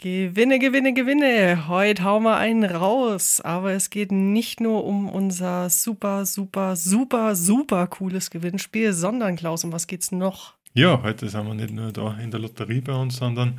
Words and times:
Gewinne, 0.00 0.60
Gewinne, 0.60 0.94
Gewinne. 0.94 1.66
Heute 1.66 2.04
hauen 2.04 2.22
wir 2.22 2.36
einen 2.36 2.62
raus. 2.62 3.40
Aber 3.40 3.72
es 3.72 3.90
geht 3.90 4.12
nicht 4.12 4.60
nur 4.60 4.84
um 4.84 5.08
unser 5.08 5.70
super, 5.70 6.24
super, 6.24 6.76
super, 6.76 7.34
super 7.34 7.88
cooles 7.88 8.30
Gewinnspiel, 8.30 8.92
sondern 8.92 9.34
Klaus, 9.34 9.64
um 9.64 9.72
was 9.72 9.88
geht's 9.88 10.12
noch? 10.12 10.54
Ja, 10.72 11.02
heute 11.02 11.28
sind 11.28 11.44
wir 11.48 11.54
nicht 11.54 11.72
nur 11.72 11.90
da 11.90 12.16
in 12.18 12.30
der 12.30 12.38
Lotterie 12.38 12.80
bei 12.80 12.92
uns, 12.92 13.16
sondern 13.16 13.58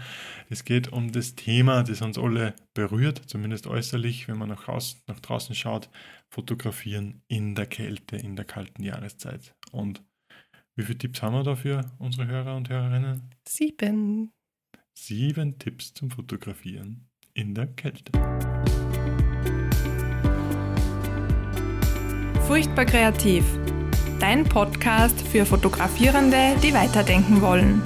es 0.49 0.63
geht 0.63 0.93
um 0.93 1.11
das 1.11 1.35
Thema, 1.35 1.83
das 1.83 2.01
uns 2.01 2.17
alle 2.17 2.55
berührt, 2.73 3.21
zumindest 3.27 3.67
äußerlich, 3.67 4.29
wenn 4.29 4.37
man 4.37 4.47
nach, 4.47 4.67
Haus, 4.67 5.03
nach 5.07 5.19
draußen 5.19 5.55
schaut, 5.55 5.89
fotografieren 6.29 7.21
in 7.27 7.53
der 7.53 7.65
Kälte, 7.65 8.15
in 8.15 8.37
der 8.37 8.45
kalten 8.45 8.83
Jahreszeit. 8.83 9.53
Und 9.73 10.01
wie 10.77 10.83
viele 10.83 10.99
Tipps 10.99 11.21
haben 11.21 11.33
wir 11.33 11.43
da 11.43 11.55
für 11.55 11.91
unsere 11.97 12.27
Hörer 12.27 12.55
und 12.55 12.69
Hörerinnen? 12.69 13.29
Sieben. 13.45 14.31
Sieben 15.01 15.57
Tipps 15.57 15.93
zum 15.93 16.11
Fotografieren 16.11 17.09
in 17.33 17.55
der 17.55 17.67
Kälte. 17.67 18.11
Furchtbar 22.45 22.85
kreativ. 22.85 23.45
Dein 24.19 24.43
Podcast 24.43 25.19
für 25.21 25.45
Fotografierende, 25.45 26.55
die 26.61 26.73
weiterdenken 26.73 27.41
wollen. 27.41 27.81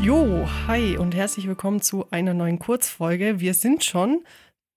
Jo, 0.00 0.48
hi 0.66 0.96
und 0.96 1.14
herzlich 1.14 1.46
willkommen 1.46 1.80
zu 1.82 2.10
einer 2.10 2.34
neuen 2.34 2.58
Kurzfolge. 2.58 3.38
Wir 3.38 3.54
sind 3.54 3.84
schon 3.84 4.24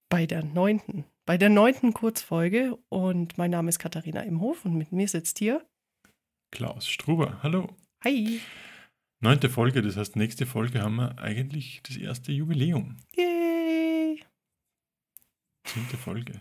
bei 0.10 0.27
der 0.27 0.44
neunten, 0.44 1.05
bei 1.26 1.38
der 1.38 1.49
neunten 1.49 1.94
Kurzfolge 1.94 2.77
und 2.90 3.38
mein 3.38 3.49
Name 3.52 3.70
ist 3.70 3.80
Katharina 3.80 4.22
Imhof 4.22 4.66
und 4.66 4.76
mit 4.76 4.91
mir 4.91 5.08
sitzt 5.08 5.40
hier 5.40 5.66
Klaus 6.52 6.88
Struber. 6.88 7.40
Hallo. 7.41 7.70
Hi. 8.05 8.40
Neunte 9.20 9.50
Folge, 9.50 9.82
das 9.82 9.98
heißt, 9.98 10.16
nächste 10.16 10.46
Folge 10.46 10.84
haben 10.84 10.98
wir 10.98 11.18
eigentlich 11.18 11.82
das 11.88 11.98
erste 11.98 12.32
Jubiläum. 12.32 12.98
Yay. 13.16 14.21
Zehnte 15.63 15.98
Folge. 15.98 16.40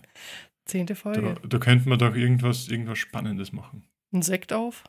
Zehnte 0.67 0.95
Folge. 0.95 1.23
Da, 1.41 1.49
da 1.49 1.59
könnte 1.59 1.89
man 1.89 1.99
doch 1.99 2.15
irgendwas, 2.15 2.69
irgendwas 2.69 2.99
Spannendes 2.99 3.53
machen. 3.53 3.87
Ein 4.13 4.21
Sekt 4.21 4.53
auf? 4.53 4.85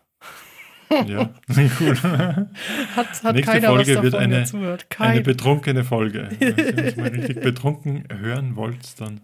Ja, 0.89 1.33
cool. 1.80 1.97
Hat, 1.97 3.23
hat 3.23 3.35
Nächste 3.35 3.53
keiner 3.53 3.69
Folge 3.69 3.95
was 3.95 4.03
wird 4.03 4.13
davon 4.13 4.25
eine, 4.25 4.39
dazuhört. 4.41 4.85
eine 5.00 5.13
Kein, 5.13 5.23
betrunkene 5.23 5.83
Folge. 5.85 6.30
Wenn 6.39 6.57
ihr 6.57 6.85
uns 6.85 6.95
mal 6.97 7.07
richtig 7.07 7.39
betrunken 7.41 8.03
hören 8.11 8.57
wollt, 8.57 9.00
dann 9.00 9.22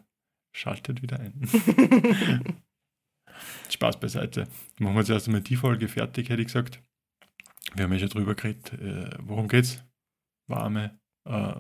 schaltet 0.56 1.02
wieder 1.02 1.20
ein. 1.20 1.50
Spaß 3.70 4.00
beiseite. 4.00 4.48
Machen 4.80 4.96
wir 4.96 5.02
jetzt 5.02 5.10
erst 5.10 5.28
einmal 5.28 5.42
die 5.42 5.58
Folge 5.58 5.90
fertig, 5.90 6.30
hätte 6.30 6.42
ich 6.42 6.48
gesagt. 6.48 6.82
Wir 7.76 7.86
haben 7.86 7.94
ja 7.94 8.00
schon 8.00 8.10
drüber 8.10 8.36
geredet. 8.36 8.74
Äh, 8.74 9.18
worum 9.20 9.48
geht's? 9.48 9.84
Warme, 10.48 11.00
äh, 11.26 11.54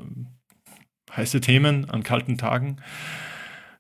heiße 1.16 1.41
Themen 1.41 1.89
an 1.89 2.03
kalten 2.03 2.38
Tagen. 2.38 2.81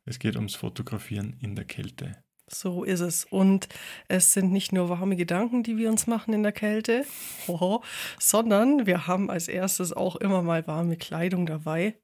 Es 0.05 0.19
geht 0.19 0.35
ums 0.35 0.55
Fotografieren 0.55 1.37
in 1.41 1.55
der 1.55 1.65
Kälte. 1.65 2.23
so 2.51 2.83
ist 2.83 2.99
es. 3.01 3.25
Und 3.25 3.67
es 4.07 4.33
sind 4.33 4.51
nicht 4.51 4.71
nur 4.73 4.89
warme 4.89 5.15
Gedanken, 5.15 5.63
die 5.63 5.77
wir 5.77 5.89
uns 5.89 6.07
machen 6.07 6.33
in 6.33 6.43
der 6.43 6.51
Kälte, 6.51 7.05
hoho, 7.47 7.83
sondern 8.19 8.85
wir 8.85 9.07
haben 9.07 9.29
als 9.29 9.47
erstes 9.47 9.93
auch 9.93 10.15
immer 10.17 10.41
mal 10.41 10.65
warme 10.67 10.97
Kleidung 10.97 11.45
dabei. 11.45 11.97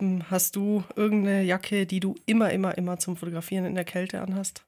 Hm, 0.00 0.30
Hast 0.30 0.56
du 0.56 0.84
irgendeine 0.94 1.42
Jacke, 1.42 1.86
die 1.86 2.00
du 2.00 2.14
immer, 2.26 2.50
immer, 2.52 2.76
immer 2.78 2.98
zum 2.98 3.16
Fotografieren 3.16 3.64
in 3.64 3.74
der 3.74 3.84
Kälte 3.84 4.20
anhast? 4.20 4.66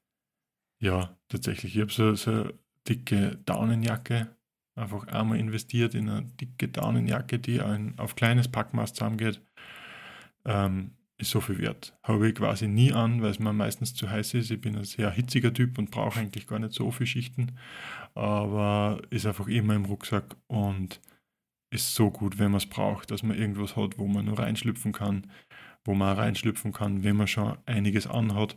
Ja, 0.81 1.17
tatsächlich. 1.29 1.75
Ich 1.77 1.81
habe 1.83 1.93
so, 1.93 2.15
so 2.15 2.51
dicke 2.89 3.39
Daunenjacke. 3.45 4.35
Einfach 4.79 5.07
einmal 5.09 5.39
investiert 5.39 5.95
in 5.95 6.09
eine 6.09 6.23
dicke 6.23 6.69
Daunenjacke, 6.69 7.39
die 7.39 7.61
ein, 7.61 7.95
auf 7.99 8.17
kleines 8.17 8.49
Packmaß 8.49 8.95
zusammengeht. 8.95 9.41
Ähm, 10.45 10.93
ist 11.19 11.31
so 11.31 11.41
viel 11.41 11.59
wert. 11.59 11.99
Habe 12.05 12.29
ich 12.29 12.35
quasi 12.37 12.69
nie 12.69 12.93
an, 12.93 13.21
weil 13.23 13.31
es 13.31 13.41
mir 13.41 13.53
meistens 13.53 13.93
zu 13.95 14.09
heiß 14.09 14.35
ist. 14.35 14.51
Ich 14.53 14.61
bin 14.61 14.77
ein 14.77 14.85
sehr 14.85 15.11
hitziger 15.11 15.53
Typ 15.53 15.77
und 15.77 15.91
brauche 15.91 16.21
eigentlich 16.21 16.47
gar 16.47 16.61
nicht 16.61 16.75
so 16.75 16.93
viel 16.93 17.07
Schichten. 17.07 17.59
Aber 18.15 19.03
ist 19.11 19.27
einfach 19.27 19.49
immer 19.49 19.75
im 19.75 19.85
Rucksack 19.85 20.37
und 20.47 21.01
ist 21.71 21.95
so 21.95 22.11
gut, 22.11 22.39
wenn 22.39 22.53
man 22.53 22.59
es 22.59 22.67
braucht, 22.67 23.11
dass 23.11 23.23
man 23.23 23.37
irgendwas 23.37 23.77
hat, 23.77 23.99
wo 23.99 24.07
man 24.07 24.27
nur 24.27 24.39
reinschlüpfen 24.39 24.93
kann, 24.93 25.27
wo 25.85 25.95
man 25.95 26.17
reinschlüpfen 26.17 26.73
kann, 26.73 27.03
wenn 27.03 27.17
man 27.17 27.27
schon 27.27 27.59
einiges 27.67 28.07
anhat 28.07 28.57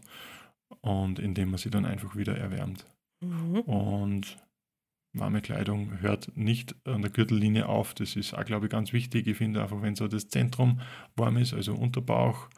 und 0.81 1.19
indem 1.19 1.49
man 1.49 1.57
sie 1.57 1.71
dann 1.71 1.85
einfach 1.85 2.15
wieder 2.15 2.37
erwärmt. 2.37 2.85
Mhm. 3.21 3.61
Und 3.61 4.37
warme 5.13 5.41
Kleidung 5.41 5.99
hört 6.01 6.35
nicht 6.35 6.75
an 6.85 7.01
der 7.01 7.11
Gürtellinie 7.11 7.67
auf. 7.67 7.93
Das 7.93 8.15
ist 8.15 8.33
auch, 8.33 8.45
glaube 8.45 8.67
ich, 8.67 8.71
ganz 8.71 8.93
wichtig. 8.93 9.27
Ich 9.27 9.37
finde 9.37 9.61
einfach, 9.61 9.81
wenn 9.81 9.95
so 9.95 10.07
das 10.07 10.29
Zentrum 10.29 10.81
warm 11.15 11.37
ist, 11.37 11.53
also 11.53 11.73
Unterbauch, 11.73 12.49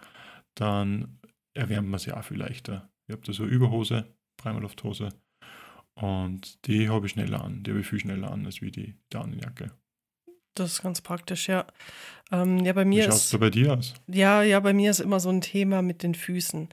dann 0.56 1.20
erwärmt 1.54 1.90
man 1.90 2.00
sich 2.00 2.14
auch 2.14 2.24
viel 2.24 2.38
leichter. 2.38 2.92
Ich 3.08 3.14
habe 3.14 3.26
da 3.26 3.34
so 3.34 3.46
Überhose, 3.46 4.16
Primallufthose 4.38 5.10
und 5.96 6.66
die 6.68 6.90
habe 6.90 7.06
ich 7.06 7.14
schneller 7.14 7.44
an. 7.44 7.64
Die 7.64 7.72
habe 7.72 7.82
ich 7.82 7.88
viel 7.88 8.00
schneller 8.00 8.32
an 8.32 8.46
als 8.46 8.62
wie 8.62 8.72
die 8.72 8.96
Daunenjacke. 9.10 9.72
Das 10.56 10.74
ist 10.74 10.82
ganz 10.84 11.02
praktisch, 11.02 11.48
ja. 11.50 11.66
Ähm, 12.32 12.60
ja, 12.60 12.74
bei 12.74 12.84
Wie 12.84 12.88
mir 12.90 13.04
schaut 13.04 13.16
ist. 13.16 13.26
es 13.26 13.30
da 13.32 13.38
bei 13.38 13.50
dir 13.50 13.74
aus? 13.74 13.94
Ja, 14.08 14.44
ja, 14.44 14.60
bei 14.60 14.74
mir 14.74 14.92
ist 14.92 15.00
immer 15.00 15.20
so 15.20 15.30
ein 15.30 15.42
Thema 15.42 15.82
mit 15.82 16.04
den 16.04 16.16
Füßen. 16.16 16.70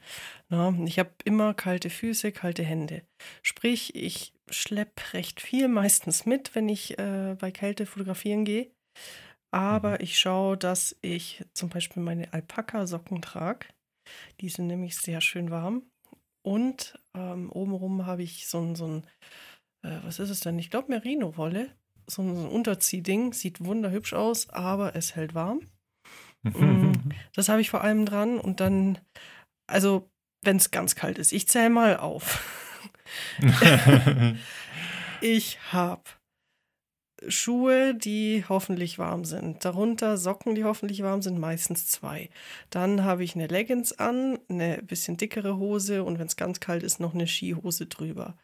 Na, 0.49 0.75
ich 0.85 0.99
habe 0.99 1.11
immer 1.25 1.55
kalte 1.55 1.91
Füße, 1.91 2.33
kalte 2.33 2.63
Hände. 2.63 3.03
Sprich, 3.43 3.95
ich 3.95 4.33
schleppe 4.51 5.15
recht 5.15 5.41
viel 5.41 5.69
meistens 5.69 6.27
mit, 6.27 6.55
wenn 6.55 6.69
ich 6.69 6.99
äh, 6.99 7.37
bei 7.39 7.51
Kälte 7.53 7.87
fotografieren 7.87 8.45
gehe. 8.45 8.71
Aber 9.53 9.99
Mhm. 9.99 10.05
ich 10.05 10.19
schaue, 10.19 10.57
dass 10.59 10.97
ich 11.03 11.45
zum 11.55 11.71
Beispiel 11.71 12.03
meine 12.03 12.33
Alpaka-Socken 12.33 13.23
trage. 13.23 13.67
Die 14.41 14.49
sind 14.49 14.67
nämlich 14.67 14.97
sehr 14.97 15.21
schön 15.21 15.51
warm. 15.51 15.85
Und 16.43 16.99
ähm, 17.17 17.51
obenrum 17.53 18.07
habe 18.07 18.23
ich 18.23 18.49
so 18.49 18.61
ein, 18.61 18.75
so 18.75 18.87
ein 18.87 19.07
äh, 19.83 19.99
was 20.05 20.19
ist 20.19 20.31
es 20.31 20.41
denn? 20.41 20.59
Ich 20.59 20.71
glaube 20.71 20.89
Merino-Wolle. 20.91 21.71
So 22.11 22.23
ein, 22.23 22.49
Unterziehding. 22.49 23.33
Sieht 23.33 23.65
wunderhübsch 23.65 24.13
aus, 24.13 24.49
aber 24.51 24.97
es 24.97 25.17
hält 25.17 25.35
warm. 25.35 25.61
Mm. 26.43 26.93
Das 27.35 27.49
habe 27.49 27.61
ich 27.61 27.71
vor 27.71 27.83
allem 27.83 28.07
dran 28.07 28.39
und 28.39 28.61
dann, 28.61 28.99
also 29.67 30.11
wenn 30.43 30.57
es 30.57 30.71
ganz 30.71 30.95
kalt 30.95 31.19
ist, 31.19 31.33
ich 31.33 31.49
zähle 31.49 31.71
mal 31.71 31.97
auf. 31.97 32.43
Ich 35.23 35.59
habe 35.71 36.03
Schuhe, 37.29 37.95
die 37.95 38.45
hoffentlich 38.49 38.99
warm 38.99 39.27
sind. 39.27 39.65
Darunter 39.65 40.17
Socken, 40.17 40.55
die 40.55 40.65
hoffentlich 40.65 41.03
warm 41.03 41.21
sind, 41.21 41.39
meistens 41.39 41.87
zwei. 41.87 42.31
Dann 42.71 43.05
habe 43.05 43.23
ich 43.23 43.35
eine 43.35 43.47
Leggings 43.47 43.93
an, 43.93 44.39
eine 44.49 44.83
bisschen 44.83 45.19
dickere 45.19 45.59
Hose 45.59 46.03
und 46.05 46.19
wenn 46.19 46.27
es 46.27 46.37
ganz 46.37 46.61
kalt 46.61 46.83
ist, 46.83 47.01
noch 47.01 47.13
eine 47.13 47.27
Skihose 47.27 47.87
drüber. 47.87 48.39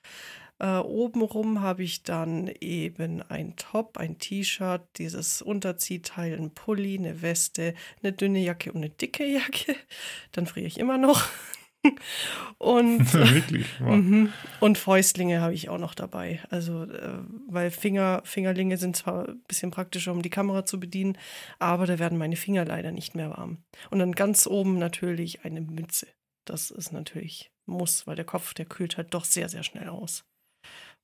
Äh, 0.59 0.79
obenrum 0.79 1.61
habe 1.61 1.83
ich 1.83 2.03
dann 2.03 2.51
eben 2.61 3.23
ein 3.23 3.57
Top, 3.57 3.99
ein 3.99 4.19
T-Shirt, 4.19 4.83
dieses 4.97 5.43
Unterziehteil, 5.43 6.39
ein 6.39 6.53
Pulli, 6.53 6.99
eine 6.99 7.23
Weste, 7.23 7.75
eine 8.03 8.13
dünne 8.13 8.41
Jacke 8.41 8.73
und 8.73 8.79
eine 8.79 8.91
dicke 8.91 9.27
Jacke. 9.27 9.77
Dann 10.33 10.47
friere 10.47 10.67
ich 10.67 10.79
immer 10.79 10.99
noch. 10.99 11.23
und 12.59 13.13
Wirklich? 13.13 13.67
Wow. 13.81 13.97
Mhm. 13.97 14.33
Und 14.61 14.79
Fäustlinge 14.79 15.41
habe 15.41 15.55
ich 15.55 15.69
auch 15.69 15.79
noch 15.79 15.95
dabei. 15.95 16.41
Also, 16.51 16.85
äh, 16.85 17.19
weil 17.49 17.71
Finger, 17.71 18.23
Fingerlinge 18.25 18.79
sind 18.79 18.97
zwar 18.97 19.29
ein 19.29 19.43
bisschen 19.47 19.71
praktischer, 19.71 20.13
um 20.13 20.23
die 20.23 20.31
Kamera 20.31 20.65
zu 20.65 20.81
bedienen, 20.81 21.19
aber 21.59 21.87
da 21.87 21.99
werden 21.99 22.19
meine 22.19 22.37
Finger 22.37 22.65
leider 22.65 22.93
nicht 22.93 23.15
mehr 23.15 23.31
warm. 23.31 23.59
Und 23.91 23.99
dann 23.99 24.13
ganz 24.13 24.47
oben 24.47 24.79
natürlich 24.79 25.45
eine 25.45 25.61
Mütze. 25.61 26.07
Das 26.45 26.71
ist 26.71 26.93
natürlich 26.93 27.51
muss, 27.67 28.07
weil 28.07 28.17
der 28.17 28.25
Kopf, 28.25 28.55
der 28.55 28.65
kühlt 28.65 28.97
halt 28.97 29.13
doch 29.13 29.25
sehr, 29.25 29.49
sehr 29.49 29.63
schnell 29.63 29.89
aus. 29.89 30.25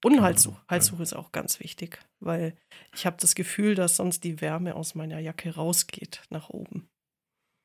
Und 0.05 0.13
Genau, 0.13 0.25
Halstuch. 0.25 0.55
ja. 0.55 0.65
Halstuch 0.69 1.01
ist 1.01 1.15
auch 1.15 1.33
ganz 1.33 1.61
wichtig, 1.61 1.99
weil 2.21 2.57
ich 2.95 3.07
habe 3.07 3.17
das 3.21 3.35
Gefühl, 3.35 3.75
dass 3.75 3.97
sonst 3.97 4.25
die 4.25 4.41
Wärme 4.41 4.75
aus 4.75 4.95
meiner 4.95 5.19
Jacke 5.21 5.55
rausgeht 5.55 6.23
nach 6.31 6.51
oben. 6.51 6.89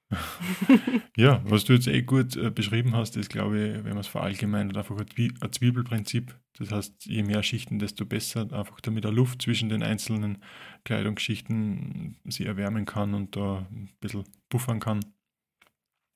Ja, 1.17 1.41
was 1.45 1.65
du 1.65 1.73
jetzt 1.73 1.87
eh 1.87 2.03
gut 2.03 2.35
äh, 2.35 2.51
beschrieben 2.51 2.95
hast, 2.95 3.17
ist, 3.17 3.29
glaube 3.29 3.57
ich, 3.59 3.73
wenn 3.83 3.89
man 3.91 3.97
es 3.97 4.07
verallgemeinert, 4.07 4.77
einfach 4.77 4.97
ein, 4.97 5.07
Zwie 5.07 5.33
ein 5.41 5.51
Zwiebelprinzip. 5.51 6.35
Das 6.57 6.71
heißt, 6.71 7.05
je 7.05 7.23
mehr 7.23 7.41
Schichten, 7.43 7.79
desto 7.79 8.05
besser, 8.05 8.41
einfach 8.53 8.79
damit 8.81 9.03
der 9.03 9.11
Luft 9.11 9.41
zwischen 9.41 9.69
den 9.69 9.83
einzelnen 9.83 10.43
Kleidungsschichten 10.85 12.17
sie 12.25 12.45
erwärmen 12.45 12.85
kann 12.85 13.13
und 13.15 13.35
da 13.35 13.67
ein 13.71 13.89
bisschen 13.99 14.23
buffern 14.49 14.79
kann. 14.79 14.99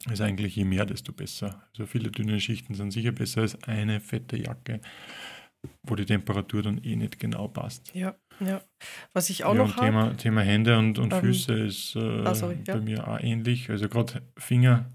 Ist 0.10 0.22
eigentlich 0.22 0.56
je 0.56 0.66
mehr, 0.66 0.86
desto 0.86 1.14
besser. 1.14 1.68
Also 1.72 1.86
viele 1.86 2.12
dünne 2.12 2.40
Schichten 2.40 2.74
sind 2.76 2.92
sicher 2.92 3.12
besser 3.12 3.42
als 3.42 3.62
eine 3.64 4.00
fette 4.00 4.38
Jacke, 4.38 4.82
wo 5.84 5.96
die 5.96 6.06
Temperatur 6.06 6.64
dann 6.64 6.78
eh 6.84 6.96
nicht 6.96 7.20
genau 7.20 7.48
passt. 7.48 7.94
Ja, 7.94 8.16
ja. 8.40 8.62
Was 9.14 9.30
ich 9.30 9.44
auch 9.44 9.54
ja, 9.54 9.64
noch 9.64 9.78
und 9.78 9.84
Thema, 9.86 10.02
habe. 10.06 10.18
Thema 10.18 10.42
Hände 10.42 10.78
und, 10.78 10.98
und 11.00 11.14
Ähm, 11.14 11.20
Füße 11.22 11.54
ist 11.54 11.96
äh, 11.96 12.24
ah, 12.26 12.34
sorry, 12.36 12.58
ja. 12.66 12.76
bei 12.76 12.82
mir 12.82 13.08
auch 13.08 13.20
ähnlich. 13.20 13.70
Also 13.70 13.88
gerade 13.90 14.22
Finger, 14.38 14.92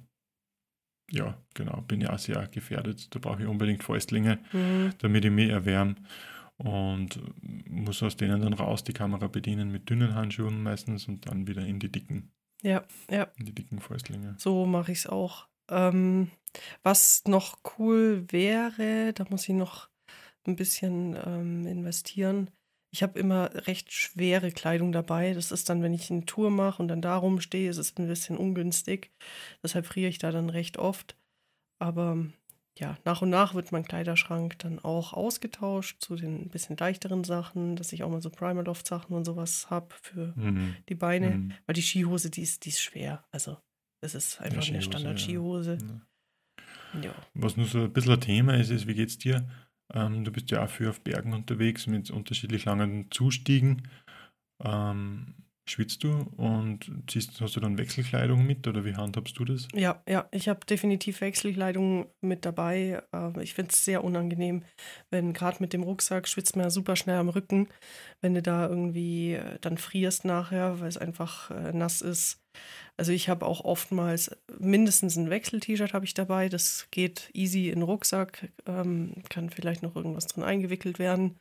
ja, 1.11 1.37
genau, 1.55 1.83
bin 1.83 2.01
ja 2.01 2.13
auch 2.13 2.19
sehr 2.19 2.47
gefährdet. 2.49 3.15
Da 3.15 3.19
brauche 3.21 3.43
ich 3.43 3.49
unbedingt 3.49 3.85
Fäustlinge, 3.85 4.39
Mhm. 4.53 4.93
damit 4.99 5.25
ich 5.25 5.31
mich 5.31 5.51
erwärme. 5.51 5.95
und 6.59 7.21
muss 7.69 8.03
aus 8.03 8.17
denen 8.17 8.41
dann 8.41 8.55
raus 8.55 8.83
die 8.83 8.95
Kamera 8.95 9.27
bedienen 9.29 9.71
mit 9.71 9.91
dünnen 9.91 10.15
Handschuhen 10.15 10.63
meistens 10.63 11.07
und 11.07 11.29
dann 11.29 11.47
wieder 11.47 11.61
in 11.67 11.79
die 11.79 11.93
dicken, 11.93 12.33
Ja, 12.63 12.83
ja. 13.11 13.25
in 13.37 13.45
die 13.45 13.55
dicken 13.55 13.79
Fäustlinge. 13.79 14.37
So 14.39 14.65
mache 14.65 14.91
ich 14.93 15.01
es 15.01 15.07
auch. 15.07 15.49
Ähm, 15.69 16.31
was 16.83 17.25
noch 17.27 17.59
cool 17.79 18.25
wäre, 18.31 19.13
da 19.13 19.27
muss 19.29 19.47
ich 19.51 19.55
noch 19.55 19.91
ein 20.46 20.56
bisschen 20.56 21.16
ähm, 21.25 21.66
investieren. 21.66 22.50
Ich 22.93 23.02
habe 23.02 23.19
immer 23.19 23.50
recht 23.66 23.93
schwere 23.93 24.50
Kleidung 24.52 24.93
dabei. 24.93 25.34
Das 25.34 25.50
ist 25.52 25.69
dann, 25.69 25.82
wenn 25.82 25.93
ich 25.93 26.10
eine 26.10 26.25
Tour 26.25 26.50
mache 26.50 26.81
und 26.81 26.88
dann 26.88 27.02
da 27.02 27.16
rumstehe, 27.16 27.69
ist 27.69 27.76
es 27.78 27.96
ein 27.98 28.06
bisschen 28.06 28.37
ungünstig. 28.38 29.10
Deshalb 29.62 29.87
friere 29.87 30.08
ich 30.08 30.19
da 30.19 30.31
dann 30.31 30.48
recht 30.48 30.78
oft. 30.78 31.16
Aber 31.78 32.16
ja, 32.78 32.96
nach 33.04 33.22
und 33.22 33.31
nach 33.31 33.54
wird 33.54 33.72
mein 33.72 33.84
Kleiderschrank 33.84 34.58
dann 34.60 34.78
auch 34.78 35.12
ausgetauscht 35.12 36.00
zu 36.00 36.14
den 36.16 36.43
ein 36.43 36.48
bisschen 36.48 36.76
leichteren 36.76 37.25
Sachen, 37.25 37.76
dass 37.76 37.93
ich 37.93 38.02
auch 38.02 38.10
mal 38.10 38.22
so 38.22 38.31
Primaloft-Sachen 38.31 39.14
und 39.14 39.25
sowas 39.25 39.69
habe 39.69 39.94
für 40.02 40.32
Mhm. 40.37 40.76
die 40.88 40.94
Beine. 40.94 41.31
Mhm. 41.31 41.52
Weil 41.66 41.75
die 41.75 41.82
Skihose, 41.82 42.31
die 42.31 42.43
ist, 42.43 42.64
die 42.64 42.70
ist 42.70 42.81
schwer. 42.81 43.25
Also 43.31 43.58
es 44.00 44.14
ist 44.14 44.40
einfach 44.40 44.56
eine 44.56 44.62
Skihose, 44.81 44.82
Standard-Skihose. 44.82 45.78
Ja. 45.82 46.00
Ja. 47.02 47.14
Was 47.34 47.56
nur 47.56 47.66
so 47.66 47.81
ein 47.81 47.93
bisschen 47.93 48.12
ein 48.12 48.20
Thema 48.20 48.54
ist, 48.56 48.70
ist, 48.70 48.87
wie 48.87 48.94
geht's 48.94 49.19
dir? 49.19 49.46
Ähm, 49.93 50.25
du 50.25 50.33
bist 50.33 50.50
ja 50.50 50.65
auch 50.65 50.71
viel 50.71 50.88
auf 50.88 51.00
Bergen 51.00 51.33
unterwegs 51.33 51.87
mit 51.87 52.11
unterschiedlich 52.11 52.65
langen 52.65 53.11
Zustiegen. 53.11 53.88
Ähm, 54.62 55.35
schwitzt 55.69 56.05
du 56.05 56.13
und 56.37 56.91
ziehst, 57.09 57.41
hast 57.41 57.57
du 57.57 57.61
dann 57.61 57.79
Wechselkleidung 57.79 58.47
mit 58.47 58.67
oder 58.69 58.85
wie 58.85 58.95
handhabst 58.95 59.39
du 59.39 59.45
das? 59.45 59.67
Ja, 59.75 60.03
ja, 60.09 60.29
ich 60.31 60.49
habe 60.49 60.61
definitiv 60.65 61.21
Wechselkleidung 61.21 62.07
mit 62.21 62.45
dabei. 62.45 63.03
Aber 63.11 63.43
ich 63.43 63.55
finde 63.55 63.73
es 63.73 63.85
sehr 63.85 64.05
unangenehm, 64.05 64.65
wenn 65.11 65.33
gerade 65.33 65.59
mit 65.61 65.73
dem 65.73 65.83
Rucksack 65.83 66.29
schwitzt 66.29 66.57
man 66.57 66.67
ja 66.67 66.71
super 66.71 66.95
schnell 66.95 67.19
am 67.19 67.29
Rücken, 67.29 67.69
wenn 68.21 68.35
du 68.35 68.43
da 68.43 68.69
irgendwie 68.69 69.35
äh, 69.35 69.59
dann 69.61 69.77
frierst 69.77 70.25
nachher, 70.25 70.81
weil 70.81 70.89
es 70.89 70.99
einfach 70.99 71.51
äh, 71.51 71.73
nass 71.73 72.01
ist. 72.01 72.41
Also 72.97 73.13
ich 73.13 73.29
habe 73.29 73.45
auch 73.45 73.65
oftmals 73.65 74.31
mindestens 74.59 75.17
ein 75.17 75.31
Wechsel-T-Shirt 75.31 75.93
habe 75.93 76.05
ich 76.05 76.15
dabei. 76.15 76.49
Das 76.49 76.87
geht 76.91 77.29
easy 77.35 77.69
in 77.69 77.81
den 77.81 77.83
Rucksack, 77.83 78.51
ähm, 78.67 79.15
kann 79.29 79.51
vielleicht 79.51 79.83
noch 79.83 79.97
irgendwas 79.97 80.27
drin 80.27 80.45
eingewickelt 80.45 80.99
werden. 80.99 81.37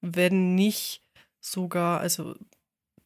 Wenn 0.00 0.54
nicht, 0.54 1.02
sogar, 1.40 2.00
also 2.00 2.34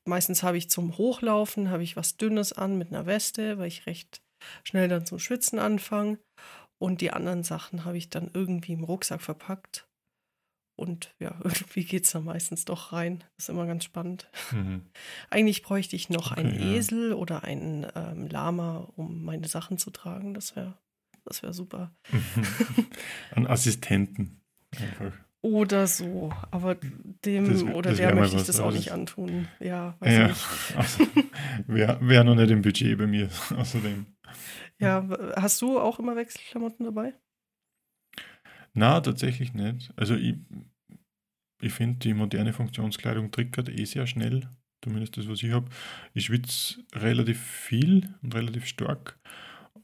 meistens 0.09 0.43
habe 0.43 0.59
ich 0.59 0.71
zum 0.71 0.97
Hochlaufen, 0.99 1.71
habe 1.71 1.83
ich 1.83 1.97
was 1.97 2.17
Dünnes 2.17 2.53
an 2.53 2.79
mit 2.79 2.89
einer 2.89 3.07
Weste, 3.07 3.59
weil 3.59 3.69
ich 3.69 3.87
recht 3.87 4.23
schnell 4.65 4.89
dann 4.89 5.07
zum 5.07 5.19
Schwitzen 5.19 5.59
anfange. 5.59 6.19
Und 6.81 7.01
die 7.01 7.11
anderen 7.11 7.43
Sachen 7.43 7.85
habe 7.85 7.99
ich 7.99 8.09
dann 8.09 8.31
irgendwie 8.33 8.73
im 8.73 8.85
Rucksack 8.85 9.21
verpackt. 9.21 9.89
Und 10.77 11.13
ja, 11.19 11.35
irgendwie 11.45 11.85
geht 11.85 12.05
es 12.05 12.13
dann 12.13 12.25
meistens 12.25 12.65
doch 12.65 12.93
rein. 12.93 13.25
Das 13.37 13.45
ist 13.45 13.49
immer 13.49 13.67
ganz 13.67 13.85
spannend. 13.85 14.31
Mhm. 14.53 14.83
Eigentlich 15.31 15.63
bräuchte 15.63 15.97
ich 15.97 16.09
noch 16.09 16.33
Okay, 16.33 16.41
einen 16.41 16.55
ja. 16.55 16.77
Esel 16.77 17.13
oder 17.13 17.45
einen 17.45 17.87
ähm, 17.95 18.29
Lama, 18.29 18.89
um 18.97 19.25
meine 19.25 19.49
Sachen 19.49 19.79
zu 19.79 19.91
tragen. 19.91 20.35
Das 20.35 20.55
wäre 20.55 20.79
das 21.25 21.43
wär 21.43 21.53
super. 21.53 21.93
An 23.33 23.47
Assistenten. 23.47 24.41
Einfach. 24.77 25.13
Oder 25.41 25.87
so. 25.87 26.33
Aber 26.51 26.75
dem 27.25 27.49
Das- 27.53 27.63
oder 27.63 27.91
das 27.91 27.99
der 27.99 28.15
möchte 28.15 28.37
ich 28.37 28.45
das 28.45 28.59
auch 28.61 28.73
nicht 28.73 28.91
antun. 28.93 29.49
Ja, 29.61 29.97
weiß 30.01 30.13
Ja, 30.17 30.29
nicht. 30.29 30.47
also, 30.77 31.07
wäre 31.67 31.99
wär 32.09 32.25
noch 32.25 32.35
nicht 32.35 32.51
im 32.51 32.63
Budget 32.63 32.99
bei 32.99 33.07
mir. 33.07 33.29
Außerdem. 33.57 34.07
Ja, 34.81 35.09
hast 35.37 35.61
du 35.63 35.79
auch 35.79 35.99
immer 35.99 36.17
Wechselklamotten 36.17 36.85
dabei? 36.85 37.15
Na, 38.75 39.01
tatsächlich 39.01 39.55
nicht. 39.55 39.93
Also 39.97 40.15
ich, 40.15 40.37
ich 41.61 41.73
finde, 41.73 41.99
die 41.99 42.15
moderne 42.15 42.53
Funktionskleidung 42.53 43.31
triggert 43.31 43.69
eh 43.69 43.85
sehr 43.85 44.07
schnell. 44.07 44.49
Zumindest 44.85 45.17
das, 45.17 45.29
was 45.29 45.43
ich 45.43 45.51
habe. 45.51 45.69
Ich 46.15 46.27
schwitze 46.27 46.85
relativ 46.95 47.41
viel 47.41 48.15
und 48.23 48.35
relativ 48.35 48.67
stark. 48.67 49.19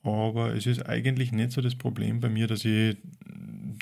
Aber 0.05 0.55
es 0.55 0.67
ist 0.67 0.87
eigentlich 0.87 1.33
nicht 1.33 1.51
so 1.53 1.61
das 1.61 1.75
Problem 1.77 2.21
bei 2.21 2.29
mir, 2.29 2.47
dass 2.47 2.65
ich 2.65 2.97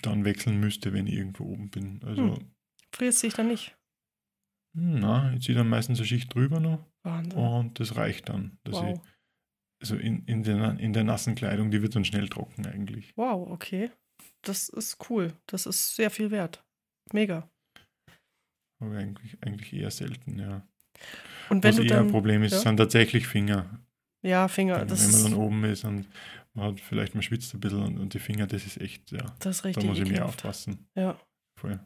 dann 0.03 0.25
wechseln 0.25 0.59
müsste, 0.61 0.93
wenn 0.93 1.07
ich 1.07 1.15
irgendwo 1.15 1.45
oben 1.45 1.69
bin. 1.71 2.01
Also, 2.05 2.37
Hm. 2.37 2.51
Frierst 2.95 3.23
dich 3.23 3.35
dann 3.35 3.49
nicht? 3.49 3.77
na, 4.75 5.33
ich 5.35 5.43
ziehe 5.45 5.57
dann 5.57 5.69
meistens 5.69 5.99
eine 5.99 6.07
Schicht 6.07 6.35
drüber 6.35 6.59
noch 6.59 6.87
Wahnsinn. 7.03 7.39
und 7.39 7.79
das 7.81 7.97
reicht 7.97 8.29
dann. 8.31 8.59
Dass 8.65 8.77
wow. 8.77 8.95
ich, 8.95 9.01
also 9.83 9.97
in, 9.97 10.25
in, 10.27 10.43
der, 10.45 10.79
in 10.79 10.93
der 10.95 11.05
nassen 11.05 11.35
Kleidung, 11.35 11.71
die 11.71 11.83
wird 11.83 11.95
dann 11.95 12.05
schnell 12.07 12.29
trocken 12.29 12.65
eigentlich. 12.67 13.13
Wow, 13.17 13.51
okay. 13.51 13.91
Das 14.43 14.69
ist 14.71 15.11
cool. 15.11 15.35
Das 15.47 15.67
ist 15.67 15.95
sehr 15.97 16.11
viel 16.11 16.31
wert. 16.31 16.65
Mega. 17.13 17.51
Aber 18.81 18.97
eigentlich, 18.97 19.37
eigentlich 19.43 19.73
eher 19.75 19.91
selten, 19.91 20.39
ja. 20.39 20.67
Und 21.51 21.63
wenn 21.65 21.71
Was 21.71 21.77
du 21.77 21.83
eher 21.83 21.89
dann. 21.97 22.07
ein 22.07 22.11
Problem 22.11 22.43
ist, 22.43 22.53
ja? 22.53 22.59
sind 22.61 22.77
tatsächlich 22.79 23.27
Finger. 23.27 23.79
Ja, 24.23 24.49
Finger, 24.49 24.81
wenn 24.81 24.89
das, 24.89 25.23
man 25.23 25.33
dann 25.33 25.41
oben 25.41 25.65
ist 25.65 25.85
und 25.85 26.07
man 26.55 26.73
hat 26.73 26.81
vielleicht, 26.81 27.15
man 27.15 27.23
schwitzt 27.23 27.55
ein 27.55 27.61
bisschen 27.61 27.83
und, 27.83 27.99
und 27.99 28.15
die 28.15 28.19
Finger, 28.21 28.47
das 28.47 28.65
ist 28.65 28.81
echt, 28.81 29.11
ja. 29.11 29.25
das 29.41 29.57
ist 29.57 29.65
Da 29.65 29.69
richtig 29.69 29.85
muss 29.85 29.99
ich 29.99 30.09
mehr 30.09 30.27
aufpassen. 30.27 30.87
Ja. 30.95 31.19
Voll. 31.59 31.81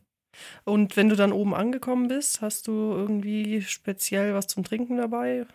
Und 0.65 0.97
wenn 0.97 1.09
du 1.09 1.17
dann 1.17 1.33
oben 1.33 1.55
angekommen 1.55 2.09
bist, 2.09 2.43
hast 2.43 2.67
du 2.67 2.73
irgendwie 2.73 3.63
speziell 3.63 4.35
was 4.35 4.47
zum 4.49 4.65
Trinken 4.65 4.99
dabei? 4.99 5.47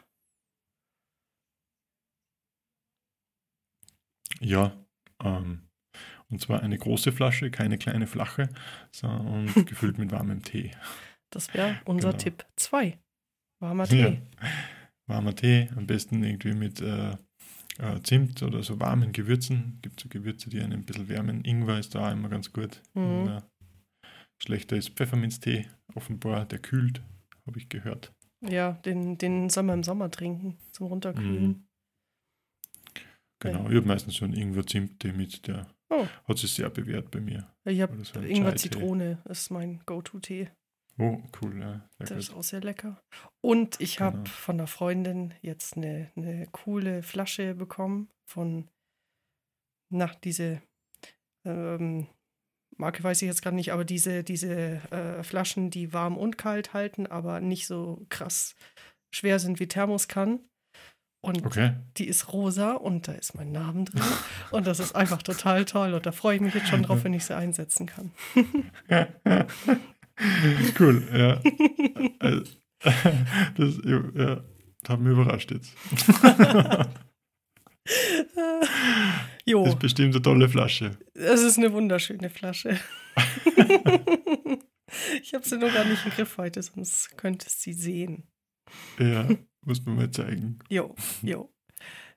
Ja, 4.39 4.75
ähm, 5.23 5.67
und 6.29 6.41
zwar 6.41 6.61
eine 6.63 6.77
große 6.77 7.11
Flasche, 7.11 7.51
keine 7.51 7.77
kleine 7.77 8.07
flache, 8.07 8.49
so, 8.91 9.07
und 9.07 9.53
gefüllt 9.67 9.97
mit 9.97 10.11
warmem 10.11 10.41
Tee. 10.41 10.71
Das 11.29 11.53
wäre 11.53 11.79
unser 11.85 12.09
Genau. 12.11 12.23
Tipp 12.23 12.45
2. 12.55 12.97
Warmer 13.59 13.85
Ja. 13.93 14.13
Warmer 15.07 15.35
Tee, 15.35 15.69
am 15.75 15.87
besten 15.87 16.23
irgendwie 16.23 16.53
mit 16.53 16.81
äh, 16.81 17.11
äh, 17.79 18.01
Zimt 18.03 18.41
oder 18.43 18.63
so 18.63 18.79
warmen 18.79 19.11
Gewürzen. 19.11 19.79
Gibt 19.81 19.99
so 19.99 20.09
Gewürze, 20.09 20.49
die 20.49 20.59
einen 20.61 20.73
ein 20.73 20.85
bisschen 20.85 21.09
wärmen. 21.09 21.43
Ingwer 21.43 21.79
ist 21.79 21.95
da 21.95 22.07
auch 22.07 22.11
immer 22.13 22.29
ganz 22.29 22.51
gut. 22.53 22.81
Mhm. 22.93 23.01
Ingwer. 23.03 23.47
Schlechter 24.41 24.75
ist 24.75 24.89
Pfefferminztee, 24.91 25.67
offenbar, 25.93 26.45
der 26.45 26.59
kühlt, 26.59 27.01
habe 27.45 27.59
ich 27.59 27.69
gehört. 27.69 28.11
Ja, 28.43 28.71
den, 28.85 29.17
den 29.19 29.49
soll 29.49 29.63
man 29.63 29.79
im 29.79 29.83
Sommer 29.83 30.09
trinken, 30.09 30.57
zum 30.71 30.87
Runterkühlen. 30.87 31.47
Mhm. 31.47 31.65
Genau, 33.39 33.69
ich 33.69 33.75
habe 33.75 33.87
meistens 33.87 34.15
so 34.15 34.25
einen 34.25 34.35
Ingwer-Zimt-Tee 34.35 35.13
mit, 35.13 35.47
der 35.47 35.67
Oh. 35.93 36.07
hat 36.23 36.37
sich 36.37 36.53
sehr 36.53 36.69
bewährt 36.69 37.11
bei 37.11 37.19
mir. 37.19 37.51
Ich 37.65 37.81
habe 37.81 38.01
so 38.05 38.17
ein 38.19 38.25
Ingwer 38.25 38.51
Chai-Tee. 38.51 38.69
Zitrone, 38.69 39.21
ist 39.25 39.51
mein 39.51 39.81
Go-To-Tee. 39.85 40.47
Oh, 40.97 41.17
cool, 41.41 41.59
ja. 41.59 41.89
Der 41.99 42.17
ist 42.17 42.33
auch 42.33 42.43
sehr 42.43 42.61
lecker. 42.61 43.01
Und 43.41 43.79
ich 43.79 43.99
habe 43.99 44.17
Genau. 44.17 44.29
von 44.29 44.55
einer 44.59 44.67
Freundin 44.67 45.33
jetzt 45.41 45.77
eine, 45.77 46.11
eine 46.15 46.47
coole 46.51 47.01
Flasche 47.03 47.55
bekommen 47.55 48.09
von, 48.27 48.69
na, 49.89 50.11
diese 50.23 50.61
ähm, 51.45 52.07
Marke 52.77 53.03
weiß 53.03 53.21
ich 53.21 53.27
jetzt 53.27 53.41
gerade 53.41 53.55
nicht, 53.55 53.71
aber 53.73 53.83
diese, 53.85 54.23
diese 54.23 54.53
äh, 54.91 55.23
Flaschen, 55.23 55.69
die 55.71 55.91
warm 55.93 56.17
und 56.17 56.37
kalt 56.37 56.73
halten, 56.73 57.07
aber 57.07 57.41
nicht 57.41 57.67
so 57.67 58.05
krass 58.09 58.55
schwer 59.13 59.39
sind 59.39 59.59
wie 59.59 59.67
Thermoskann. 59.67 60.39
Und 61.23 61.45
Okay. 61.45 61.75
die 61.97 62.07
ist 62.07 62.33
rosa 62.33 62.73
und 62.73 63.07
da 63.07 63.11
ist 63.11 63.35
mein 63.35 63.51
Name 63.51 63.83
drin. 63.83 64.01
und 64.51 64.65
das 64.65 64.79
ist 64.79 64.95
einfach 64.95 65.21
total 65.21 65.65
toll. 65.65 65.93
Und 65.93 66.05
da 66.07 66.11
freue 66.11 66.35
ich 66.35 66.41
mich 66.41 66.55
jetzt 66.55 66.67
schon 66.69 66.81
drauf, 66.83 67.03
wenn 67.03 67.13
ich 67.13 67.25
sie 67.25 67.35
einsetzen 67.35 67.85
kann. 67.85 68.11
ist 70.61 70.73
cool, 70.79 71.03
ja. 71.13 71.41
Das, 73.55 73.77
ja, 73.85 73.99
das 74.15 74.39
hat 74.89 74.99
mich 74.99 75.11
überrascht 75.11 75.51
jetzt. 75.51 75.71
jo. 79.45 79.63
Das 79.63 79.73
ist 79.73 79.79
bestimmt 79.79 80.15
eine 80.15 80.21
tolle 80.23 80.49
Flasche. 80.49 80.97
Es 81.13 81.41
ist 81.41 81.57
eine 81.57 81.71
wunderschöne 81.73 82.29
Flasche. 82.29 82.79
ich 85.21 85.33
habe 85.33 85.47
sie 85.47 85.57
nur 85.57 85.69
gar 85.69 85.85
nicht 85.85 86.05
im 86.05 86.11
Griff 86.11 86.37
heute, 86.37 86.61
sonst 86.61 87.17
könntest 87.17 87.61
sie 87.61 87.73
sehen. 87.73 88.23
Ja, 88.99 89.27
muss 89.65 89.85
man 89.85 89.95
mal 89.95 90.11
zeigen. 90.11 90.59
Jo, 90.69 90.95
jo. 91.21 91.53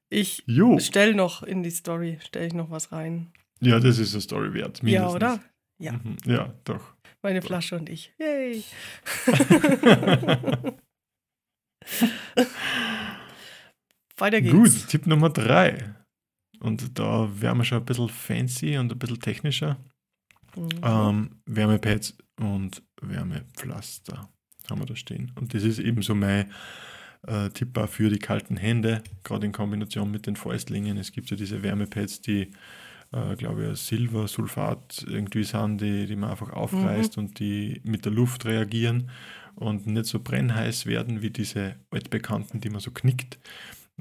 Ich 0.09 0.45
Jo. 0.47 0.79
stell 0.79 1.15
noch 1.15 1.43
in 1.43 1.63
die 1.63 1.71
Story, 1.71 2.19
stelle 2.25 2.47
ich 2.47 2.55
noch 2.55 2.71
was 2.71 2.93
rein. 2.93 3.33
Ja, 3.61 3.81
das 3.81 3.99
ist 3.99 4.13
eine 4.15 4.21
Story 4.21 4.53
wert. 4.55 4.79
Ja, 4.79 4.85
mindestens. 4.85 5.15
oder? 5.17 5.41
Ja. 5.79 5.93
Mhm. 5.93 6.17
Ja, 6.25 6.55
doch. 6.65 6.94
Meine 7.25 7.41
Flasche 7.41 7.77
und 7.77 7.89
ich. 7.89 8.13
Yay. 8.19 8.63
Weiter 14.19 14.43
geht's. 14.43 14.53
Gut, 14.53 14.89
Tipp 14.89 15.07
Nummer 15.07 15.31
drei. 15.31 15.95
Und 16.61 16.99
da 16.99 17.31
wären 17.41 17.57
wir 17.57 17.65
schon 17.65 17.79
ein 17.79 17.87
bisschen 17.87 18.11
fancy 18.11 18.77
und 18.77 18.93
ein 18.93 18.99
bisschen 18.99 19.21
technischer. 19.21 19.79
Mhm. 20.55 20.69
Ähm, 20.83 21.31
Wärmepads 21.47 22.19
und 22.39 22.83
Wärmepflaster 23.01 24.29
haben 24.69 24.81
wir 24.83 24.87
da 24.87 24.95
stehen. 24.95 25.33
Und 25.41 25.55
das 25.55 25.63
ist 25.63 25.79
eben 25.79 26.03
so 26.03 26.15
mein 26.15 26.53
äh, 27.27 27.49
Tipp 27.49 27.79
auch 27.79 27.89
für 27.89 28.11
die 28.11 28.19
kalten 28.19 28.59
Hände, 28.59 29.03
gerade 29.23 29.47
in 29.47 29.53
Kombination 29.53 30.11
mit 30.11 30.27
den 30.27 30.37
Fäustlingen. 30.37 30.99
Es 30.99 31.11
gibt 31.11 31.31
ja 31.31 31.39
diese 31.39 31.63
Wärmepads, 31.63 32.21
die 32.21 32.51
äh, 33.15 33.37
glaube 33.37 33.71
ich, 33.73 33.79
Silbersulfat 33.79 35.05
irgendwie 35.09 35.45
sind, 35.45 35.81
die, 35.81 36.07
die 36.07 36.17
man 36.17 36.31
einfach 36.31 36.51
aufreißt 36.51 37.17
und 37.19 37.39
die 37.39 37.81
mit 37.85 38.05
der 38.05 38.13
Luft 38.13 38.45
reagieren 38.45 39.11
und 39.55 39.87
nicht 39.87 40.07
so 40.07 40.21
brennheiß 40.21 40.87
werden 40.87 41.23
wie 41.23 41.31
diese 41.31 41.77
altbekannten, 41.91 42.61
die 42.61 42.71
man 42.71 42.81
so 42.81 42.91
knickt, 42.91 43.39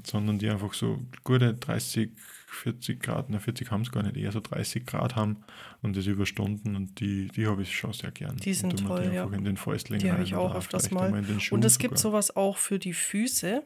sondern 0.02 0.38
die 0.38 0.48
einfach 0.48 0.74
so 0.74 0.98
gute 1.22 1.54
30, 1.54 2.10
40 2.48 3.00
Grad, 3.00 3.26
na 3.28 3.38
40 3.38 3.70
haben 3.70 3.82
es 3.82 3.92
gar 3.92 4.02
nicht, 4.02 4.16
eher 4.16 4.32
so 4.32 4.40
30 4.40 4.84
Grad 4.84 5.14
haben 5.14 5.44
und 5.82 5.96
das 5.96 6.06
über 6.06 6.26
Stunden 6.26 6.74
und 6.74 6.98
die, 7.00 7.28
die 7.28 7.46
habe 7.46 7.62
ich 7.62 7.76
schon 7.76 7.92
sehr 7.92 8.10
gern. 8.10 8.36
Die 8.38 8.54
sind 8.54 8.84
toll, 8.84 9.08
die 9.08 9.14
ja. 9.14 9.24
einfach 9.24 9.36
in 9.36 9.44
den 9.44 9.56
Fäustling 9.56 10.00
Die 10.00 10.10
habe 10.10 10.24
ich 10.24 10.34
auch 10.34 10.54
öfters 10.54 10.90
mal. 10.90 11.12
Und 11.50 11.64
es 11.64 11.78
gibt 11.78 11.98
sogar. 11.98 12.12
sowas 12.12 12.36
auch 12.36 12.56
für 12.56 12.78
die 12.78 12.94
Füße. 12.94 13.62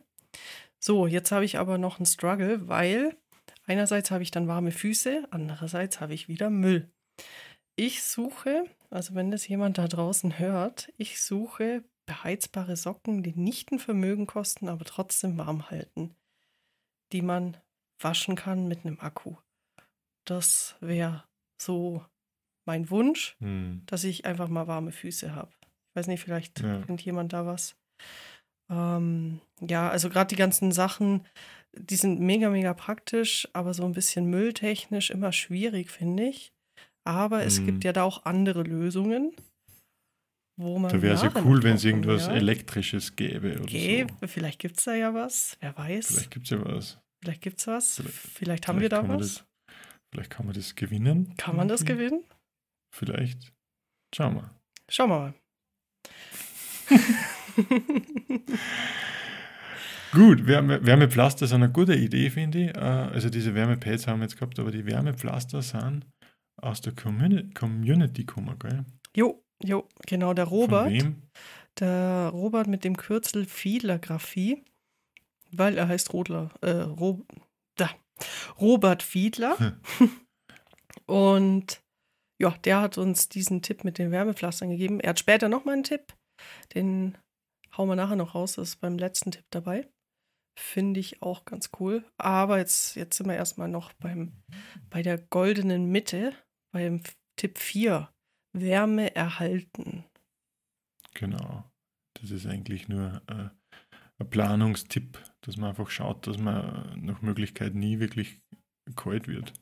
So, 0.79 1.07
jetzt 1.07 1.33
habe 1.33 1.45
ich 1.45 1.59
aber 1.59 1.79
noch 1.79 1.99
einen 1.99 2.07
Struggle, 2.07 2.69
weil 2.69 3.17
einerseits 3.69 4.11
habe 4.11 4.23
ich 4.23 4.31
dann 4.31 4.49
warme 4.49 4.73
Füße, 4.73 5.29
andererseits 5.31 6.01
habe 6.01 6.15
ich 6.15 6.29
wieder 6.29 6.51
Müll. 6.51 6.91
Ich 7.77 8.03
suche, 8.03 8.65
also 8.91 9.15
wenn 9.15 9.31
das 9.31 9.47
jemand 9.47 9.79
da 9.79 9.87
draußen 9.87 10.39
hört, 10.39 10.93
ich 10.97 11.21
suche 11.23 11.85
beheizbare 12.07 12.77
Socken, 12.77 13.23
die 13.23 13.35
nicht 13.35 13.71
ein 13.71 13.79
Vermögen 13.79 14.27
kosten, 14.27 14.69
aber 14.69 14.85
trotzdem 14.85 15.37
warm 15.39 15.71
halten, 15.71 16.17
die 17.13 17.23
man 17.23 17.57
waschen 18.01 18.35
kann 18.35 18.67
mit 18.67 18.85
einem 18.85 18.99
Akku. 19.01 19.37
Das 20.25 20.77
wäre 20.81 21.25
so 21.61 22.05
mein 22.65 22.91
Wunsch, 22.91 23.37
Hm. 23.41 23.83
dass 23.87 24.05
ich 24.05 24.25
einfach 24.25 24.49
mal 24.49 24.67
warme 24.67 24.93
Füße 24.93 25.35
habe. 25.35 25.53
Ich 25.63 25.97
weiß 25.97 26.07
nicht, 26.09 26.23
vielleicht 26.23 26.61
Ja. 26.61 26.83
kennt 26.83 27.03
jemand 27.05 27.33
da 27.33 27.47
was. 27.47 27.77
Ähm, 28.71 29.41
ja, 29.61 29.89
also 29.89 30.11
gerade 30.11 30.29
die 30.29 30.37
ganzen 30.37 30.73
Sachen, 30.73 31.27
die 31.77 31.97
sind 31.97 32.21
mega, 32.21 32.51
mega 32.51 32.75
praktisch, 32.75 33.49
aber 33.53 33.75
so 33.75 33.85
ein 33.85 33.93
bisschen 33.93 34.27
mülltechnisch 34.27 35.11
immer 35.11 35.33
schwierig, 35.33 35.91
finde 35.91 36.25
ich. 36.29 36.53
Aber 37.05 37.45
es 37.45 37.61
Mhm. 37.61 37.67
gibt 37.67 37.85
ja 37.85 37.93
da 37.93 38.03
auch 38.03 38.25
andere 38.25 38.63
Lösungen, 38.63 39.33
wo 40.57 40.79
man. 40.79 40.91
Da 40.91 41.01
wäre 41.03 41.15
es 41.15 41.23
ja 41.23 41.33
cool, 41.45 41.63
wenn 41.63 41.77
es 41.77 41.85
irgendwas 41.85 42.27
ja. 42.27 42.35
Elektrisches 42.35 43.15
gäbe 43.17 43.55
oder 43.57 43.67
Gäbe, 43.67 44.13
so. 44.21 44.27
vielleicht 44.27 44.59
gibt 44.59 44.79
es 44.79 44.85
da 44.85 44.95
ja 44.95 45.15
was, 45.15 45.57
wer 45.61 45.77
weiß. 45.77 46.07
Vielleicht 46.07 46.09
Vielleicht, 46.09 46.31
gibt 46.33 46.45
es 46.47 46.51
ja 46.51 46.65
was. 46.65 46.99
gibt 47.41 47.61
es 47.61 47.67
was. 47.67 47.97
Vielleicht- 47.97 48.15
Vielleicht, 48.17 48.69
haben 48.69 48.81
wir 48.81 48.89
Vielleicht 48.89 48.93
da 48.93 48.99
kann 49.01 49.09
man 49.09 49.21
was. 49.21 49.35
Das, 49.35 49.45
vielleicht 50.13 50.31
kann 50.31 50.47
man 50.47 50.55
das 50.55 50.75
gewinnen. 50.75 51.35
Kann 51.37 51.57
man 51.57 51.69
das 51.69 51.85
gewinnen? 51.85 52.25
Vielleicht. 52.95 53.53
Schauen 54.15 54.37
wir. 54.37 54.51
Schauen 54.89 55.11
wir 55.11 55.19
mal. 55.19 55.35
Gut, 60.13 60.47
Wärme, 60.47 60.85
Wärmepflaster 60.85 61.47
sind 61.47 61.63
eine 61.63 61.73
gute 61.73 61.95
Idee, 61.95 62.31
finde 62.31 62.59
ich. 62.71 62.77
Äh, 62.77 62.81
Also 62.81 63.29
diese 63.31 63.55
Wärmepads 63.55 64.07
haben 64.07 64.21
wir 64.21 64.25
jetzt 64.25 64.37
gehabt, 64.37 64.59
aber 64.59 64.71
die 64.71 64.87
Wärmepflaster 64.87 65.63
sind 65.63 66.07
aus 66.61 66.81
der 66.81 66.95
Communi 66.95 67.51
Community 67.55 68.25
gekommen, 68.25 68.59
gell? 68.59 68.85
jo, 69.17 69.43
jo, 69.63 69.87
genau, 70.07 70.35
der 70.35 70.47
Von 70.47 70.59
Robert. 70.59 70.91
wem? 70.91 71.23
Der 71.79 72.31
Robert 72.33 72.67
mit 72.67 72.85
dem 72.85 72.97
Kürzel 72.97 73.45
Fiedlergraphie, 73.45 74.65
weil 75.53 75.79
er 75.79 75.89
heißt 75.89 76.13
Rodler, 76.13 76.51
äh, 76.63 76.71
Ro, 76.71 77.25
da, 77.77 77.91
Robert 78.61 79.03
Fiedler. 79.03 79.57
Und 81.07 81.81
ja, 82.41 82.51
der 82.65 82.81
hat 82.81 82.99
uns 82.99 83.29
diesen 83.29 83.63
Tipp 83.63 83.85
mit 83.85 83.99
den 83.99 84.11
Wärmepflastern 84.11 84.71
gegeben. 84.71 85.01
Er 85.01 85.11
hat 85.11 85.19
später 85.19 85.49
nochmal 85.49 85.75
einen 85.75 85.85
Tipp, 85.85 86.15
den 86.75 87.17
hauen 87.77 87.89
wir 87.89 87.97
nachher 87.97 88.17
noch 88.17 88.35
raus, 88.35 88.55
das 88.55 88.71
ist 88.71 88.81
beim 88.81 88.99
letzten 88.99 89.31
Tipp 89.31 89.45
dabei. 89.51 89.89
Finde 90.59 90.99
ich 90.99 91.23
auch 91.23 91.45
ganz 91.45 91.71
cool. 91.79 92.05
Aber 92.19 92.59
jetzt, 92.59 92.97
jetzt 92.97 93.17
sind 93.17 93.29
wir 93.29 93.37
erstmal 93.37 93.69
noch 93.69 93.93
beim, 93.95 94.33
bei 94.91 95.03
der 95.03 95.17
goldenen 95.17 95.87
Mitte, 95.87 96.35
beim 96.73 97.03
Tipp 97.37 97.59
4. 97.59 98.11
Wärme 98.53 99.15
erhalten. 99.15 100.05
Genau. 101.15 101.65
Das 102.21 102.33
ist 102.33 102.47
eigentlich 102.47 102.89
nur 102.89 103.23
äh, 103.29 103.51
ein 104.19 104.31
Planungstipp, 104.31 105.23
dass 105.43 105.57
man 105.57 105.71
einfach 105.71 105.91
schaut, 105.91 106.27
dass 106.27 106.39
man 106.39 107.05
nach 107.05 107.23
Möglichkeit 107.23 107.75
nie 107.75 108.01
wirklich 108.01 108.41
kalt 108.97 109.29
wird. 109.29 109.53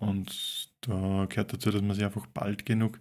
Und 0.00 0.72
da 0.80 1.26
gehört 1.26 1.52
dazu, 1.52 1.70
dass 1.70 1.82
man 1.82 1.94
sich 1.94 2.04
einfach 2.04 2.26
bald 2.28 2.64
genug 2.64 3.00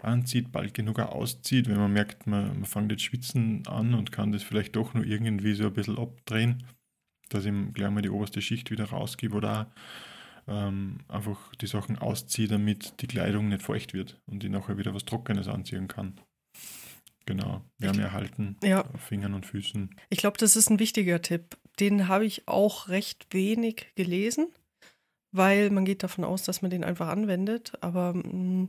anzieht, 0.00 0.52
bald 0.52 0.74
genug 0.74 0.98
auch 1.00 1.12
auszieht. 1.12 1.68
Wenn 1.68 1.78
man 1.78 1.92
merkt, 1.92 2.26
man, 2.26 2.46
man 2.54 2.64
fängt 2.64 2.90
jetzt 2.92 3.02
schwitzen 3.04 3.66
an 3.66 3.94
und 3.94 4.12
kann 4.12 4.32
das 4.32 4.42
vielleicht 4.42 4.76
doch 4.76 4.94
nur 4.94 5.04
irgendwie 5.04 5.54
so 5.54 5.64
ein 5.66 5.72
bisschen 5.72 5.98
abdrehen, 5.98 6.62
dass 7.28 7.44
ich 7.44 7.52
gleich 7.74 7.90
mal 7.90 8.02
die 8.02 8.10
oberste 8.10 8.40
Schicht 8.42 8.70
wieder 8.70 8.84
rausgebe 8.86 9.36
oder 9.36 9.60
auch 9.62 10.52
ähm, 10.52 10.98
einfach 11.08 11.54
die 11.56 11.66
Sachen 11.66 11.98
ausziehe, 11.98 12.46
damit 12.48 13.00
die 13.02 13.08
Kleidung 13.08 13.48
nicht 13.48 13.62
feucht 13.62 13.94
wird 13.94 14.20
und 14.26 14.44
ich 14.44 14.50
nachher 14.50 14.78
wieder 14.78 14.94
was 14.94 15.04
Trockenes 15.04 15.48
anziehen 15.48 15.88
kann. 15.88 16.20
Genau, 17.26 17.62
Wärme 17.78 18.02
erhalten 18.02 18.56
Ja. 18.62 18.82
auf 18.86 19.00
Fingern 19.00 19.34
und 19.34 19.44
Füßen. 19.44 19.90
Ich 20.10 20.18
glaube, 20.18 20.38
das 20.38 20.54
ist 20.54 20.70
ein 20.70 20.78
wichtiger 20.78 21.20
Tipp. 21.20 21.56
Den 21.80 22.06
habe 22.06 22.24
ich 22.24 22.46
auch 22.46 22.88
recht 22.88 23.26
wenig 23.34 23.88
gelesen, 23.96 24.46
weil 25.32 25.70
man 25.70 25.84
geht 25.84 26.04
davon 26.04 26.22
aus, 26.24 26.44
dass 26.44 26.62
man 26.62 26.70
den 26.70 26.84
einfach 26.84 27.08
anwendet. 27.08 27.72
Aber 27.80 28.14
mh, 28.14 28.68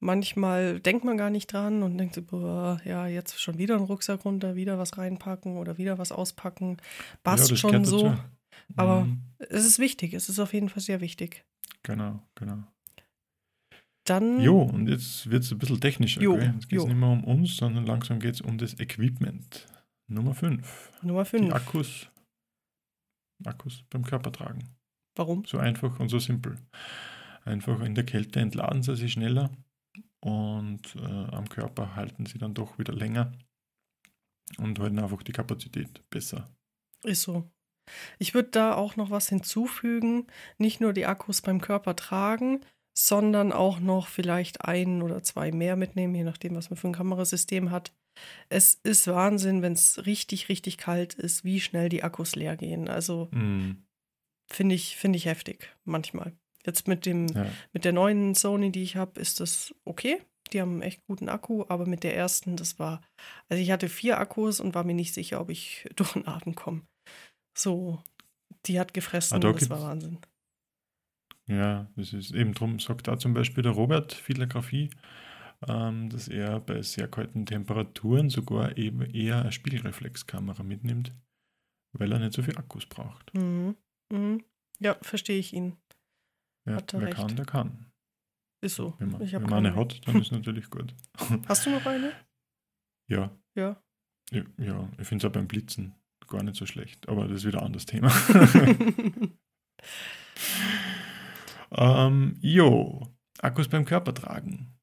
manchmal 0.00 0.80
denkt 0.80 1.04
man 1.04 1.16
gar 1.16 1.30
nicht 1.30 1.52
dran 1.52 1.82
und 1.82 1.98
denkt 1.98 2.14
so, 2.14 2.22
boah, 2.22 2.80
ja, 2.84 3.06
jetzt 3.06 3.40
schon 3.40 3.58
wieder 3.58 3.76
einen 3.76 3.84
Rucksack 3.86 4.24
runter, 4.24 4.54
wieder 4.56 4.78
was 4.78 4.96
reinpacken 4.98 5.56
oder 5.56 5.78
wieder 5.78 5.98
was 5.98 6.12
auspacken. 6.12 6.76
Passt 7.22 7.50
das 7.50 7.58
schon 7.58 7.84
so. 7.84 8.02
dazu. 8.08 8.20
aber- 8.76 9.04
Mhm, 9.04 9.22
Es 9.38 9.64
ist 9.64 9.78
wichtig, 9.78 10.14
es 10.14 10.28
ist 10.28 10.38
auf 10.40 10.52
jeden 10.52 10.68
Fall 10.68 10.82
sehr 10.82 11.00
wichtig. 11.00 11.44
genau, 11.82 12.22
genau. 12.34 12.64
Dann, 14.04 14.40
Jo, 14.40 14.62
und 14.62 14.88
jetzt 14.88 15.28
wird 15.30 15.44
es 15.44 15.52
ein 15.52 15.58
bisschen 15.58 15.80
technischer. 15.80 16.22
Jo, 16.22 16.36
gell? 16.36 16.52
Jetzt 16.54 16.68
geht 16.70 16.78
es 16.78 16.86
nicht 16.86 16.96
mehr 16.96 17.10
um 17.10 17.24
uns, 17.24 17.56
sondern 17.56 17.84
langsam 17.84 18.20
geht 18.20 18.34
es 18.34 18.40
um 18.40 18.56
das 18.56 18.78
Equipment. 18.80 19.66
Nummer 20.10 20.34
5. 20.34 20.92
Nummer 21.02 21.24
Die 21.24 21.28
5. 21.30 21.52
Akkus. 21.52 22.08
Akkus 23.44 23.84
beim 23.90 24.04
Körper 24.04 24.32
tragen. 24.32 24.60
Warum? 25.14 25.44
So 25.44 25.58
einfach 25.58 26.00
und 26.00 26.08
so 26.08 26.18
simpel. 26.18 26.56
Einfach 27.44 27.80
in 27.82 27.94
der 27.94 28.04
Kälte 28.04 28.40
entladen 28.40 28.82
sie 28.82 28.96
sich 28.96 29.12
schneller 29.12 29.50
und 30.20 30.96
äh, 30.96 31.34
am 31.34 31.48
Körper 31.48 31.96
halten 31.96 32.26
sie 32.26 32.38
dann 32.38 32.54
doch 32.54 32.78
wieder 32.78 32.92
länger 32.92 33.32
und 34.58 34.78
halten 34.78 34.98
einfach 34.98 35.22
die 35.22 35.32
Kapazität 35.32 36.08
besser. 36.10 36.50
Ist 37.04 37.22
so. 37.22 37.50
Ich 38.18 38.34
würde 38.34 38.50
da 38.50 38.74
auch 38.74 38.96
noch 38.96 39.10
was 39.10 39.28
hinzufügen. 39.28 40.26
Nicht 40.58 40.80
nur 40.80 40.92
die 40.92 41.06
Akkus 41.06 41.40
beim 41.40 41.60
Körper 41.60 41.96
tragen, 41.96 42.60
sondern 42.96 43.52
auch 43.52 43.80
noch 43.80 44.08
vielleicht 44.08 44.64
ein 44.64 45.02
oder 45.02 45.22
zwei 45.22 45.52
mehr 45.52 45.76
mitnehmen, 45.76 46.14
je 46.14 46.24
nachdem, 46.24 46.56
was 46.56 46.70
man 46.70 46.76
für 46.76 46.88
ein 46.88 46.94
Kamerasystem 46.94 47.70
hat. 47.70 47.92
Es 48.48 48.74
ist 48.74 49.06
Wahnsinn, 49.06 49.62
wenn 49.62 49.74
es 49.74 50.04
richtig, 50.06 50.48
richtig 50.48 50.76
kalt 50.78 51.14
ist, 51.14 51.44
wie 51.44 51.60
schnell 51.60 51.88
die 51.88 52.02
Akkus 52.02 52.34
leer 52.34 52.56
gehen. 52.56 52.88
Also 52.88 53.28
Mm, 53.30 53.84
finde 54.50 54.74
ich, 54.74 54.96
finde 54.96 55.16
ich 55.16 55.26
heftig, 55.26 55.72
manchmal. 55.84 56.36
Jetzt 56.66 56.88
mit 56.88 57.06
dem, 57.06 57.28
ja. 57.28 57.46
mit 57.72 57.84
der 57.84 57.92
neuen 57.92 58.34
Sony, 58.34 58.72
die 58.72 58.82
ich 58.82 58.96
habe, 58.96 59.20
ist 59.20 59.40
das 59.40 59.74
okay. 59.84 60.20
Die 60.52 60.60
haben 60.60 60.72
einen 60.72 60.82
echt 60.82 61.04
guten 61.06 61.28
Akku, 61.28 61.64
aber 61.68 61.86
mit 61.86 62.04
der 62.04 62.16
ersten, 62.16 62.56
das 62.56 62.78
war, 62.78 63.02
also 63.48 63.62
ich 63.62 63.70
hatte 63.70 63.88
vier 63.88 64.18
Akkus 64.18 64.60
und 64.60 64.74
war 64.74 64.84
mir 64.84 64.94
nicht 64.94 65.14
sicher, 65.14 65.40
ob 65.40 65.50
ich 65.50 65.88
durch 65.96 66.12
den 66.12 66.26
Abend 66.26 66.56
komme. 66.56 66.82
So, 67.56 68.02
die 68.66 68.80
hat 68.80 68.94
gefressen, 68.94 69.36
Ah, 69.36 69.40
da 69.40 69.52
das 69.52 69.70
war 69.70 69.82
Wahnsinn. 69.82 70.18
Ja, 71.46 71.90
das 71.96 72.12
ist 72.12 72.32
eben 72.32 72.52
drum, 72.52 72.78
sagt 72.78 73.08
da 73.08 73.18
zum 73.18 73.32
Beispiel 73.32 73.62
der 73.62 73.72
Robert 73.72 74.12
Fiedlergraphie, 74.12 74.90
ähm, 75.66 76.10
dass 76.10 76.28
er 76.28 76.60
bei 76.60 76.82
sehr 76.82 77.08
kalten 77.08 77.46
Temperaturen 77.46 78.28
sogar 78.28 78.76
eben 78.76 79.00
eher 79.02 79.40
eine 79.40 79.52
Spiegelreflexkamera 79.52 80.62
mitnimmt, 80.62 81.12
weil 81.92 82.12
er 82.12 82.18
nicht 82.18 82.34
so 82.34 82.42
viel 82.42 82.58
Akkus 82.58 82.84
braucht. 82.86 83.32
Mhm. 83.34 83.76
Mhm. 84.12 84.44
Ja, 84.78 84.96
verstehe 85.00 85.38
ich 85.38 85.52
ihn. 85.54 85.76
Ja, 86.70 86.78
er 86.78 86.84
wer 86.92 87.02
recht. 87.02 87.16
kann, 87.16 87.36
der 87.36 87.46
kann. 87.46 87.86
Ist 88.60 88.76
so. 88.76 88.94
Wenn 88.98 89.10
man, 89.10 89.22
ich 89.22 89.32
wenn 89.32 89.42
man 89.42 89.66
eine 89.66 89.76
hat, 89.76 90.06
dann 90.06 90.20
ist 90.20 90.32
natürlich 90.32 90.68
gut. 90.70 90.94
Hast 91.48 91.66
du 91.66 91.70
noch 91.70 91.86
eine? 91.86 92.12
Ja, 93.08 93.30
Ja. 93.54 93.80
ja, 94.30 94.42
ja 94.58 94.88
ich 94.98 95.06
finde 95.06 95.26
es 95.26 95.30
auch 95.30 95.32
beim 95.32 95.46
Blitzen 95.48 95.94
gar 96.28 96.42
nicht 96.42 96.56
so 96.56 96.66
schlecht, 96.66 97.08
aber 97.08 97.26
das 97.26 97.38
ist 97.38 97.46
wieder 97.46 97.60
ein 97.60 97.66
anderes 97.66 97.86
Thema. 97.86 98.12
ähm, 101.72 102.36
jo, 102.40 103.08
Akkus 103.40 103.68
beim 103.68 103.84
Körper 103.84 104.14
tragen. 104.14 104.78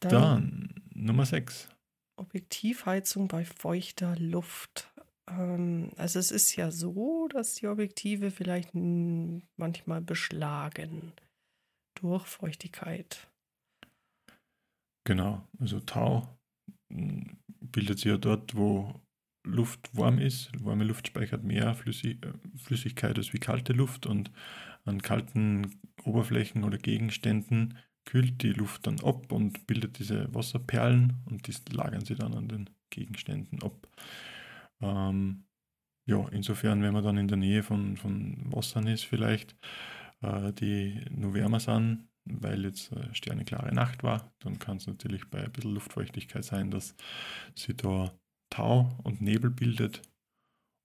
Dann 0.00 0.10
Dann 0.10 0.74
Nummer 0.94 1.26
6. 1.26 1.68
Objektivheizung 2.16 3.28
bei 3.28 3.44
feuchter 3.44 4.16
Luft. 4.16 4.91
Ähm, 5.30 5.90
also 5.96 6.18
es 6.18 6.30
ist 6.30 6.56
ja 6.56 6.70
so, 6.70 7.28
dass 7.28 7.54
die 7.54 7.66
Objektive 7.66 8.30
vielleicht 8.30 8.70
manchmal 8.74 10.00
beschlagen 10.00 11.12
durch 11.94 12.26
Feuchtigkeit. 12.26 13.28
Genau, 15.04 15.46
also 15.58 15.80
Tau 15.80 16.38
m, 16.90 17.38
bildet 17.60 17.98
sich 17.98 18.06
ja 18.06 18.18
dort, 18.18 18.54
wo 18.54 19.00
Luft 19.44 19.90
warm 19.96 20.18
ist. 20.18 20.50
Warme 20.64 20.84
Luft 20.84 21.08
speichert 21.08 21.42
mehr 21.42 21.76
äh, 21.84 22.14
Flüssigkeit 22.56 23.18
als 23.18 23.32
wie 23.32 23.38
kalte 23.38 23.72
Luft 23.72 24.06
und 24.06 24.30
an 24.84 25.02
kalten 25.02 25.80
Oberflächen 26.04 26.64
oder 26.64 26.78
Gegenständen 26.78 27.78
kühlt 28.04 28.42
die 28.42 28.52
Luft 28.52 28.86
dann 28.86 29.00
ab 29.00 29.30
und 29.30 29.66
bildet 29.66 29.98
diese 29.98 30.32
Wasserperlen 30.34 31.22
und 31.26 31.46
die 31.46 31.54
lagern 31.74 32.04
sie 32.04 32.16
dann 32.16 32.34
an 32.34 32.48
den 32.48 32.70
Gegenständen 32.90 33.62
ab. 33.62 33.88
Ähm, 34.82 35.44
ja, 36.06 36.28
insofern, 36.30 36.82
wenn 36.82 36.92
man 36.92 37.04
dann 37.04 37.16
in 37.16 37.28
der 37.28 37.38
Nähe 37.38 37.62
von, 37.62 37.96
von 37.96 38.52
Wassern 38.52 38.86
ist, 38.86 39.04
vielleicht, 39.04 39.56
äh, 40.20 40.52
die 40.52 41.04
nur 41.10 41.34
wärmer 41.34 41.60
sind, 41.60 42.08
weil 42.24 42.64
jetzt 42.64 42.92
äh, 42.92 43.14
sterneklare 43.14 43.72
Nacht 43.72 44.02
war, 44.02 44.32
dann 44.40 44.58
kann 44.58 44.78
es 44.78 44.86
natürlich 44.86 45.28
bei 45.30 45.44
ein 45.44 45.52
bisschen 45.52 45.74
Luftfeuchtigkeit 45.74 46.44
sein, 46.44 46.70
dass 46.70 46.94
sie 47.54 47.74
da 47.74 48.12
Tau 48.50 48.98
und 49.04 49.20
Nebel 49.20 49.50
bildet. 49.50 50.02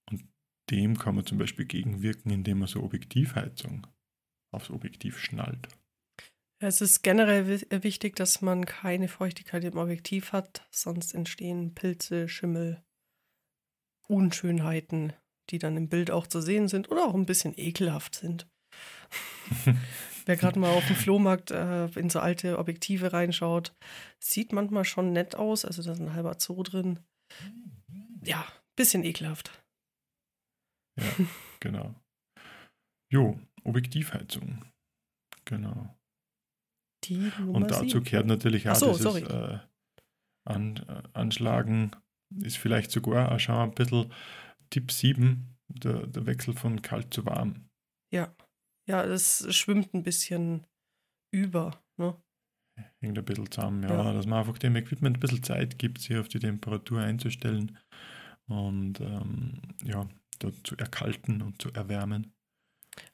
Und 0.09 0.23
dem 0.69 0.97
kann 0.97 1.15
man 1.15 1.25
zum 1.25 1.37
Beispiel 1.37 1.65
gegenwirken, 1.65 2.31
indem 2.31 2.59
man 2.59 2.67
so 2.67 2.83
Objektivheizung 2.83 3.87
aufs 4.53 4.69
Objektiv 4.69 5.19
schnallt. 5.19 5.67
Es 6.59 6.81
ist 6.81 7.03
generell 7.03 7.61
wichtig, 7.83 8.15
dass 8.15 8.41
man 8.41 8.65
keine 8.65 9.07
Feuchtigkeit 9.07 9.63
im 9.63 9.77
Objektiv 9.77 10.31
hat, 10.31 10.67
sonst 10.71 11.13
entstehen 11.13 11.75
Pilze, 11.75 12.27
Schimmel, 12.27 12.83
Unschönheiten, 14.07 15.13
die 15.49 15.59
dann 15.59 15.77
im 15.77 15.89
Bild 15.89 16.11
auch 16.11 16.27
zu 16.27 16.41
sehen 16.41 16.67
sind 16.67 16.89
oder 16.89 17.05
auch 17.05 17.13
ein 17.13 17.25
bisschen 17.25 17.53
ekelhaft 17.57 18.15
sind. 18.15 18.47
Wer 20.25 20.35
gerade 20.35 20.59
mal 20.59 20.73
auf 20.73 20.85
dem 20.87 20.95
Flohmarkt 20.95 21.51
äh, 21.51 21.85
in 21.97 22.09
so 22.09 22.19
alte 22.19 22.59
Objektive 22.59 23.13
reinschaut, 23.13 23.73
sieht 24.21 24.51
manchmal 24.51 24.83
schon 24.83 25.13
nett 25.13 25.35
aus. 25.35 25.63
Also 25.63 25.81
da 25.83 25.93
ist 25.93 26.01
ein 26.01 26.13
halber 26.13 26.35
Zoo 26.37 26.63
drin. 26.63 26.99
Ja, 28.23 28.45
bisschen 28.75 29.05
ekelhaft. 29.05 29.63
Ja, 30.99 31.05
genau. 31.61 31.95
Jo, 33.09 33.39
Objektivheizung. 33.63 34.65
Genau. 35.45 35.95
Die 37.05 37.31
Nummer 37.39 37.55
Und 37.55 37.71
dazu 37.71 37.87
sieben. 37.87 38.03
kehrt 38.03 38.25
natürlich 38.25 38.67
auch 38.69 38.75
so, 38.75 38.91
dieses 38.91 39.29
äh, 39.29 39.59
An, 40.45 40.75
äh, 40.75 41.03
Anschlagen, 41.13 41.91
ist 42.35 42.57
vielleicht 42.57 42.91
sogar 42.91 43.31
auch 43.31 43.39
schon 43.39 43.55
ein 43.55 43.71
bisschen 43.71 44.11
Tipp 44.69 44.91
7, 44.91 45.55
der, 45.69 46.07
der 46.07 46.25
Wechsel 46.25 46.53
von 46.53 46.81
kalt 46.81 47.13
zu 47.13 47.25
warm. 47.25 47.69
Ja. 48.13 48.35
Ja, 48.87 49.03
es 49.03 49.45
schwimmt 49.55 49.93
ein 49.93 50.03
bisschen 50.03 50.65
über. 51.33 51.81
Ne? 51.97 52.15
Hängt 53.01 53.17
ein 53.17 53.25
bisschen 53.25 53.51
zusammen, 53.51 53.83
ja, 53.83 53.89
Ja. 53.89 54.13
dass 54.13 54.25
man 54.25 54.39
einfach 54.39 54.57
dem 54.57 54.75
Equipment 54.75 55.17
ein 55.17 55.19
bisschen 55.19 55.43
Zeit 55.43 55.77
gibt, 55.79 55.99
sich 56.01 56.15
auf 56.17 56.27
die 56.29 56.39
Temperatur 56.39 57.01
einzustellen 57.01 57.77
und 58.47 59.01
ähm, 59.01 59.61
ja, 59.83 60.07
zu 60.63 60.77
erkalten 60.77 61.41
und 61.41 61.61
zu 61.61 61.71
erwärmen. 61.73 62.33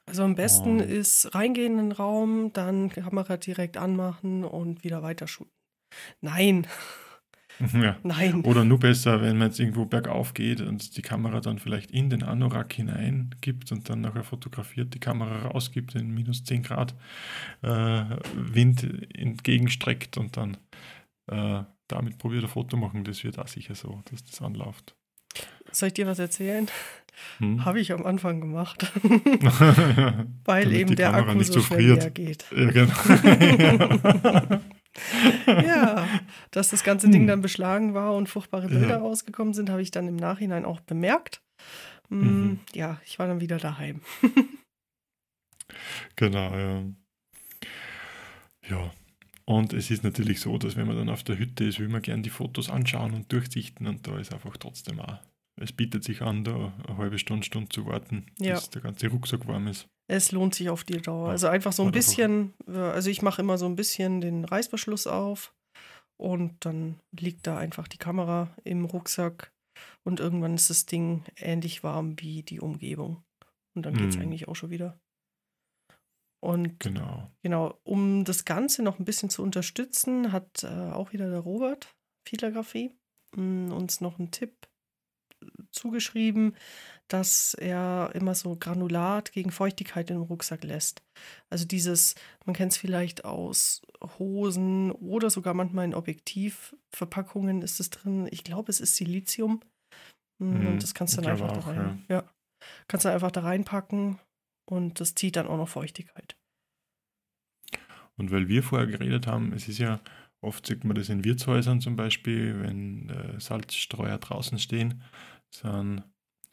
Also 0.06 0.24
am 0.24 0.36
besten 0.36 0.80
Oh. 0.80 0.84
ist 0.84 1.34
reingehen 1.34 1.80
in 1.80 1.90
den 1.90 1.92
Raum, 1.92 2.54
dann 2.54 2.90
Kamera 2.90 3.38
direkt 3.38 3.78
anmachen 3.78 4.44
und 4.44 4.84
wieder 4.84 5.02
weiter 5.02 5.28
shooten. 5.28 5.54
Nein, 6.22 6.68
ja. 7.74 7.98
nein. 8.04 8.42
Oder 8.42 8.64
nur 8.66 8.80
besser, 8.80 9.22
wenn 9.22 9.38
man 9.38 9.50
jetzt 9.50 9.60
irgendwo 9.60 9.86
bergauf 9.86 10.34
geht 10.34 10.62
und 10.62 10.98
die 10.98 11.02
Kamera 11.02 11.40
dann 11.40 11.60
vielleicht 11.60 11.92
in 11.92 12.10
den 12.10 12.24
Anorak 12.24 12.74
hineingibt 12.74 13.72
und 13.72 13.90
dann 13.90 14.02
nachher 14.02 14.24
fotografiert, 14.24 14.94
die 14.94 15.00
Kamera 15.00 15.48
rausgibt 15.48 15.96
in 15.96 16.14
minus 16.14 16.44
10 16.44 16.64
Grad 16.64 16.96
äh, 17.62 18.04
Wind 18.36 18.88
entgegenstreckt 19.16 20.18
und 20.18 20.38
dann 20.38 20.58
äh, 21.28 21.64
damit 21.88 22.18
probiert 22.18 22.44
ein 22.44 22.50
Foto 22.50 22.78
machen. 22.78 23.04
Das 23.04 23.24
wird 23.24 23.40
auch 23.40 23.48
sicher 23.48 23.76
so, 23.76 24.02
dass 24.10 24.24
das 24.24 24.42
anläuft. 24.42 24.96
Soll 25.72 25.88
ich 25.88 25.94
dir 25.94 26.08
was 26.08 26.20
erzählen? 26.20 26.68
Hm? 27.38 27.64
Habe 27.64 27.80
ich 27.80 27.92
am 27.92 28.06
Anfang 28.06 28.42
gemacht, 28.42 28.92
weil 30.46 30.64
Damit 30.64 30.78
eben 30.78 30.96
der 30.96 31.12
Kamera 31.12 31.30
Akku 31.30 31.38
nicht 31.38 31.54
so 31.54 31.60
so 31.60 31.66
schnell 31.68 31.98
friert. 31.98 32.02
leer 32.02 32.12
geht. 32.12 32.46
ja, 32.52 32.72
genau. 32.72 34.60
Ja, 35.48 36.08
dass 36.52 36.70
das 36.70 36.84
ganze 36.84 37.10
Ding 37.10 37.22
Hm. 37.22 37.28
dann 37.28 37.42
beschlagen 37.42 37.94
war 37.94 38.16
und 38.16 38.30
furchtbare 38.30 38.68
Bilder 38.68 38.90
Ja. 38.90 38.98
rausgekommen 38.98 39.54
sind, 39.54 39.70
habe 39.70 39.82
ich 39.82 39.92
dann 39.92 40.08
im 40.08 40.16
Nachhinein 40.16 40.66
auch 40.66 40.80
bemerkt. 40.82 41.42
Mm, 42.10 42.16
Mhm. 42.26 42.60
Ja, 42.74 43.00
ich 43.06 43.18
war 43.20 43.28
dann 43.28 43.42
wieder 43.42 43.58
daheim. 43.58 44.02
Genau, 46.16 46.56
ja. 46.56 46.84
Ja. 48.70 48.92
Und 49.46 49.74
es 49.74 49.92
ist 49.92 50.04
natürlich 50.04 50.40
so, 50.40 50.58
dass 50.58 50.76
wenn 50.76 50.88
man 50.88 50.96
dann 50.96 51.10
auf 51.10 51.24
der 51.24 51.38
Hütte 51.38 51.66
ist, 51.66 51.80
will 51.80 51.90
man 51.90 52.02
gern 52.02 52.24
die 52.24 52.30
Fotos 52.30 52.70
anschauen 52.70 53.14
und 53.14 53.32
durchsichten 53.32 53.88
und 53.88 54.08
da 54.08 54.18
ist 54.18 54.34
einfach 54.34 54.56
trotzdem 54.58 55.00
auch. 55.00 55.20
Es 55.62 55.72
bietet 55.72 56.04
sich 56.04 56.22
an, 56.22 56.44
da 56.44 56.74
eine 56.88 56.98
halbe 56.98 57.20
Stunde, 57.20 57.46
Stunde 57.46 57.70
zu 57.70 57.86
warten, 57.86 58.26
Ja. 58.40 58.56
bis 58.56 58.70
der 58.72 58.82
ganze 58.82 59.08
Rucksack 59.08 59.48
warm 59.48 59.68
ist. 59.68 59.88
Es 60.10 60.32
lohnt 60.32 60.56
sich 60.56 60.70
auf 60.70 60.84
die 60.84 60.98
Dauer. 61.02 61.30
Also 61.30 61.48
einfach 61.48 61.72
so 61.74 61.84
ein 61.84 61.88
oder 61.90 61.94
bisschen, 61.98 62.54
äh, 62.68 62.78
also 62.78 63.10
ich 63.10 63.22
mache 63.22 63.42
immer 63.42 63.58
so 63.58 63.66
ein 63.66 63.76
bisschen 63.76 64.20
den 64.20 64.46
Reißverschluss 64.46 65.08
auf 65.08 65.54
und 66.20 66.66
dann 66.66 67.00
liegt 67.18 67.46
da 67.48 67.58
einfach 67.58 67.88
die 67.88 67.98
Kamera 68.00 68.54
im 68.64 68.86
Rucksack 68.86 69.52
und 70.04 70.20
irgendwann 70.20 70.56
ist 70.56 70.70
das 70.70 70.86
Ding 70.86 71.24
ähnlich 71.38 71.84
warm 71.84 72.20
wie 72.20 72.44
die 72.44 72.60
Umgebung. 72.60 73.24
Und 73.76 73.86
dann 73.86 73.96
geht 73.96 74.10
es 74.10 74.16
Mhm. 74.18 74.24
eigentlich 74.24 74.48
auch 74.48 74.56
schon 74.56 74.70
wieder. 74.72 75.00
Und 76.44 76.80
Genau. 76.80 77.32
Genau, 77.42 77.80
um 77.84 78.26
das 78.26 78.44
Ganze 78.46 78.84
noch 78.84 79.00
ein 79.00 79.06
bisschen 79.06 79.30
zu 79.30 79.42
unterstützen, 79.44 80.32
hat 80.32 80.64
äh, 80.64 80.68
auch 80.92 81.14
wieder 81.14 81.30
der 81.30 81.40
Robert 81.40 81.96
Fiedlergraphie 82.28 82.92
mh, 83.36 83.74
uns 83.74 84.02
noch 84.02 84.20
einen 84.20 84.32
Tipp 84.32 84.54
zugeschrieben, 85.72 86.56
dass 87.08 87.54
er 87.54 88.12
immer 88.16 88.34
so 88.36 88.56
Granulat 88.56 89.32
gegen 89.32 89.52
Feuchtigkeit 89.52 90.10
im 90.10 90.22
Rucksack 90.22 90.64
lässt. 90.64 91.04
Also 91.50 91.66
dieses, 91.66 92.16
man 92.46 92.56
kennt 92.56 92.72
es 92.72 92.78
vielleicht 92.78 93.26
aus 93.26 93.82
Hosen 94.20 94.92
oder 94.92 95.30
sogar 95.30 95.54
manchmal 95.54 95.86
in 95.86 95.94
Objektivverpackungen 95.96 97.62
ist 97.62 97.80
es 97.80 97.90
drin. 97.90 98.28
Ich 98.32 98.44
glaube, 98.44 98.70
es 98.72 98.80
ist 98.80 98.96
Silizium. 98.96 99.62
Mh, 100.40 100.60
Mhm, 100.60 100.68
Und 100.68 100.84
das 100.84 100.94
kannst 100.94 101.18
du 101.18 101.22
dann 101.22 101.32
einfach 101.34 101.52
da 101.52 101.60
auch, 101.60 101.68
rein. 101.68 102.06
Ja. 102.10 102.24
Kannst 102.88 103.06
du 103.06 103.10
einfach 103.10 103.32
da 103.32 103.42
reinpacken 103.42 104.20
und 104.66 105.00
das 105.00 105.16
zieht 105.16 105.36
dann 105.36 105.48
auch 105.48 105.58
noch 105.58 105.70
Feuchtigkeit. 105.70 106.36
Und 108.16 108.32
weil 108.32 108.48
wir 108.48 108.62
vorher 108.64 108.88
geredet 108.88 109.28
haben, 109.28 109.54
es 109.54 109.68
ist 109.68 109.80
ja, 109.80 110.00
oft 110.44 110.66
sieht 110.66 110.84
man 110.84 110.96
das 110.96 111.10
in 111.10 111.24
Wirtshäusern 111.24 111.82
zum 111.82 111.96
Beispiel, 111.96 112.62
wenn 112.62 113.10
äh, 113.10 113.40
Salzstreuer 113.40 114.18
draußen 114.18 114.60
stehen, 114.60 115.02
sind 115.50 116.04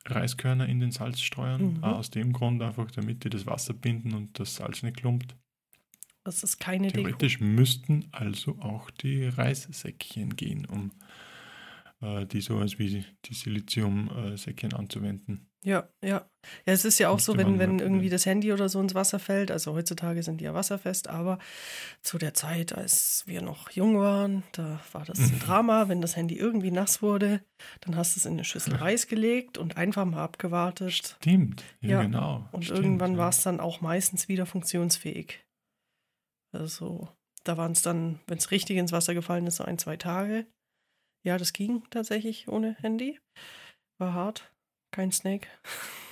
Reiskörner 0.07 0.67
in 0.67 0.81
den 0.81 0.93
Salzstreuern. 0.93 1.75
Mhm. 1.75 1.85
Aus 1.85 2.11
dem 2.11 2.33
Grund 2.33 2.63
einfach, 2.63 2.91
damit 2.91 3.25
die 3.25 3.31
das 3.31 3.47
Wasser 3.47 3.75
binden 3.75 4.15
und 4.15 4.39
das 4.39 4.57
Salz 4.57 4.83
nicht 4.83 4.99
klumpt. 4.99 5.37
Das 6.25 6.43
ist 6.43 6.59
keine 6.59 6.89
Deko. 6.89 7.03
Theoretisch 7.03 7.41
müssten 7.41 8.07
also 8.13 8.59
auch 8.61 8.91
die 8.91 9.27
Reissäckchen 9.27 10.37
gehen, 10.37 10.67
um 10.67 10.93
die 12.03 12.41
so 12.41 12.59
als 12.59 12.79
wie 12.79 13.05
die 13.25 13.35
Siliziumsäckchen 13.35 14.73
anzuwenden. 14.73 15.51
Ja, 15.63 15.89
ja. 16.03 16.27
Ja, 16.65 16.73
es 16.73 16.87
ist 16.87 16.99
ja 16.99 17.11
auch 17.11 17.19
so, 17.19 17.37
wenn, 17.37 17.59
wenn 17.59 17.81
irgendwie 17.81 18.09
das 18.09 18.25
Handy 18.25 18.51
oder 18.51 18.71
so 18.71 18.81
ins 18.81 18.95
Wasser 18.95 19.19
fällt. 19.19 19.51
Also 19.51 19.75
heutzutage 19.75 20.23
sind 20.23 20.41
die 20.41 20.45
ja 20.45 20.55
wasserfest, 20.55 21.09
aber 21.09 21.39
zu 22.01 22.17
der 22.17 22.33
Zeit, 22.33 22.75
als 22.75 23.25
wir 23.27 23.43
noch 23.43 23.71
jung 23.71 23.99
waren, 23.99 24.43
da 24.53 24.81
war 24.93 25.05
das 25.05 25.19
ein 25.19 25.39
Drama. 25.45 25.89
Wenn 25.89 26.01
das 26.01 26.17
Handy 26.17 26.37
irgendwie 26.37 26.71
nass 26.71 27.03
wurde, 27.03 27.43
dann 27.83 27.97
hast 27.97 28.17
du 28.17 28.21
es 28.21 28.27
in 28.27 28.33
eine 28.33 28.45
Schüssel 28.45 28.75
Reis 28.77 29.07
gelegt 29.07 29.59
und 29.59 29.77
einfach 29.77 30.07
mal 30.07 30.25
abgewartet. 30.25 31.17
Stimmt, 31.21 31.63
ja, 31.81 31.91
Ja, 31.91 32.03
genau. 32.03 32.49
Und 32.53 32.65
stimmt, 32.65 32.81
irgendwann 32.81 33.13
ja. 33.13 33.19
war 33.19 33.29
es 33.29 33.43
dann 33.43 33.61
auch 33.61 33.83
meistens 33.83 34.29
wieder 34.29 34.47
funktionsfähig. 34.47 35.45
Also 36.53 37.09
da 37.45 37.59
waren 37.59 37.73
es 37.73 37.83
dann, 37.83 38.21
wenn 38.27 38.39
es 38.39 38.51
richtig 38.51 38.79
ins 38.79 38.93
Wasser 38.93 39.13
gefallen 39.13 39.47
ist, 39.47 39.57
so 39.57 39.65
ein, 39.65 39.79
zwei 39.79 39.99
Tage. 39.99 40.47
Ja, 41.23 41.37
das 41.39 41.53
ging 41.53 41.83
tatsächlich 41.91 42.49
ohne 42.49 42.77
Handy. 42.81 43.19
War 43.99 44.15
hart. 44.15 44.53
Kein 44.93 45.13
Snake. 45.13 45.47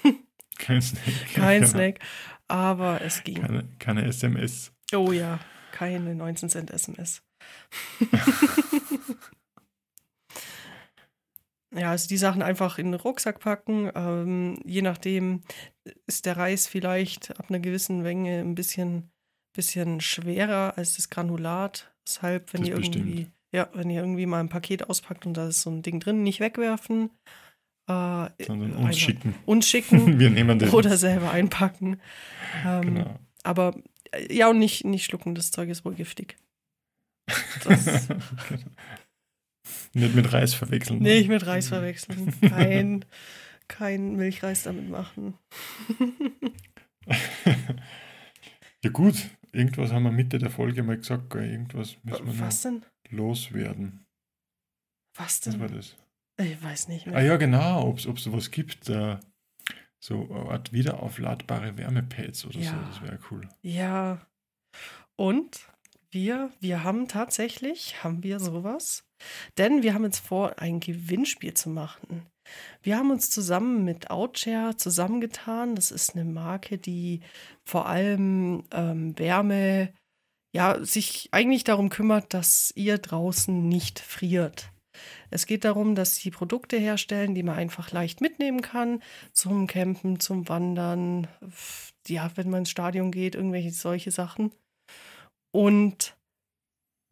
Kein 0.58 0.82
Snack. 0.82 1.04
Kein 1.34 1.60
Genau. 1.62 1.70
Snack. 1.72 2.00
Aber 2.48 3.00
es 3.02 3.24
ging. 3.24 3.40
Keine, 3.40 3.68
keine 3.78 4.04
SMS. 4.06 4.72
Oh 4.94 5.12
ja, 5.12 5.38
keine 5.72 6.14
19 6.14 6.48
Cent 6.48 6.70
SMS. 6.70 7.22
ja, 11.74 11.90
also 11.90 12.08
die 12.08 12.16
Sachen 12.16 12.42
einfach 12.42 12.78
in 12.78 12.92
den 12.92 13.00
Rucksack 13.00 13.40
packen. 13.40 13.90
Ähm, 13.94 14.58
je 14.64 14.82
nachdem 14.82 15.42
ist 16.06 16.26
der 16.26 16.36
Reis 16.36 16.66
vielleicht 16.66 17.38
ab 17.38 17.46
einer 17.48 17.60
gewissen 17.60 18.02
Menge 18.02 18.40
ein 18.40 18.54
bisschen, 18.54 19.10
bisschen 19.54 20.00
schwerer 20.00 20.74
als 20.76 20.96
das 20.96 21.10
Granulat. 21.10 21.92
Deshalb, 22.06 22.52
wenn 22.54 22.62
Das 22.62 22.70
ihr 22.70 22.76
bestimmt. 22.76 22.96
irgendwie, 23.06 23.30
ja, 23.52 23.68
wenn 23.74 23.90
ihr 23.90 24.00
irgendwie 24.00 24.26
mal 24.26 24.40
ein 24.40 24.48
Paket 24.48 24.88
auspackt 24.90 25.26
und 25.26 25.34
da 25.34 25.48
ist 25.48 25.62
so 25.62 25.70
ein 25.70 25.82
Ding 25.82 26.00
drin, 26.00 26.22
nicht 26.22 26.40
wegwerfen. 26.40 27.10
Äh, 27.88 28.28
Sondern 28.44 28.72
einfach 28.72 28.84
uns 28.88 28.98
schicken. 28.98 29.34
Uns 29.46 29.68
schicken 29.68 30.18
Wir 30.20 30.30
nehmen 30.30 30.58
das. 30.58 30.72
oder 30.74 30.96
selber 30.98 31.30
einpacken. 31.30 32.00
Ähm, 32.66 32.82
Genau. 32.94 33.18
aber 33.44 33.74
äh, 34.12 34.34
ja, 34.34 34.50
und 34.50 34.58
nicht, 34.58 34.84
nicht 34.84 35.04
schlucken, 35.06 35.34
das 35.34 35.50
Zeug 35.50 35.68
ist 35.70 35.84
wohl 35.86 35.94
giftig. 35.94 36.36
Das, 37.64 38.08
Nicht 39.94 40.14
mit 40.14 40.32
Reis 40.32 40.54
verwechseln. 40.54 41.00
Nicht 41.00 41.28
mit 41.28 41.46
Reis 41.46 41.68
verwechseln. 41.68 42.32
Kein, 42.40 43.04
kein 43.68 44.16
Milchreis 44.16 44.62
damit 44.64 44.88
machen. 44.90 45.34
ja 48.84 48.90
gut, 48.90 49.16
irgendwas 49.52 49.92
haben 49.92 50.04
wir 50.04 50.12
Mitte 50.12 50.38
der 50.38 50.50
Folge 50.50 50.82
mal 50.82 50.96
gesagt, 50.96 51.30
gell? 51.30 51.50
irgendwas 51.50 51.96
müssen 52.02 52.26
wir 52.26 52.38
Was 52.40 52.64
noch 52.64 52.72
denn? 52.72 52.82
Loswerden. 53.10 54.04
Was 55.14 55.46
Was 55.46 55.58
war 55.58 55.68
denn? 55.68 55.76
das? 55.76 55.96
Ich 56.40 56.62
weiß 56.62 56.88
nicht 56.88 57.06
mehr. 57.06 57.16
Ah 57.16 57.22
ja, 57.22 57.36
genau, 57.36 57.88
ob 57.88 57.98
es 57.98 58.04
sowas 58.22 58.50
gibt, 58.50 58.88
äh, 58.88 59.16
so 59.98 60.28
eine 60.30 60.50
Art 60.50 60.72
wiederaufladbare 60.72 61.76
Wärmepads 61.76 62.44
oder 62.44 62.54
so, 62.54 62.60
Ja. 62.60 62.84
das 62.88 63.02
wäre 63.02 63.18
cool. 63.30 63.48
Ja. 63.62 64.24
Und 65.16 65.68
wir, 66.10 66.52
wir 66.60 66.84
haben 66.84 67.08
tatsächlich, 67.08 68.02
haben 68.04 68.22
wir 68.22 68.38
sowas. 68.38 69.04
Denn 69.58 69.82
wir 69.82 69.94
haben 69.94 70.04
jetzt 70.04 70.20
vor, 70.20 70.60
ein 70.60 70.78
Gewinnspiel 70.78 71.54
zu 71.54 71.70
machen. 71.70 72.22
Wir 72.82 72.96
haben 72.96 73.10
uns 73.10 73.28
zusammen 73.30 73.84
mit 73.84 74.10
Outshare 74.10 74.76
zusammengetan. 74.76 75.74
Das 75.74 75.90
ist 75.90 76.14
eine 76.14 76.24
Marke, 76.24 76.78
die 76.78 77.20
vor 77.64 77.86
allem 77.86 78.62
ähm, 78.70 79.18
Wärme, 79.18 79.92
ja, 80.54 80.82
sich 80.84 81.28
eigentlich 81.32 81.64
darum 81.64 81.88
kümmert, 81.88 82.34
dass 82.34 82.72
ihr 82.74 82.98
draußen 82.98 83.68
nicht 83.68 83.98
friert. 83.98 84.72
Es 85.30 85.46
geht 85.46 85.64
darum, 85.64 85.94
dass 85.94 86.16
sie 86.16 86.30
Produkte 86.30 86.76
herstellen, 86.76 87.34
die 87.34 87.42
man 87.42 87.56
einfach 87.56 87.92
leicht 87.92 88.20
mitnehmen 88.20 88.62
kann 88.62 89.02
zum 89.32 89.66
Campen, 89.66 90.20
zum 90.20 90.48
Wandern, 90.48 91.28
ja, 92.06 92.30
wenn 92.36 92.50
man 92.50 92.60
ins 92.60 92.70
Stadion 92.70 93.10
geht, 93.10 93.34
irgendwelche 93.34 93.70
solche 93.70 94.10
Sachen. 94.10 94.52
Und 95.52 96.16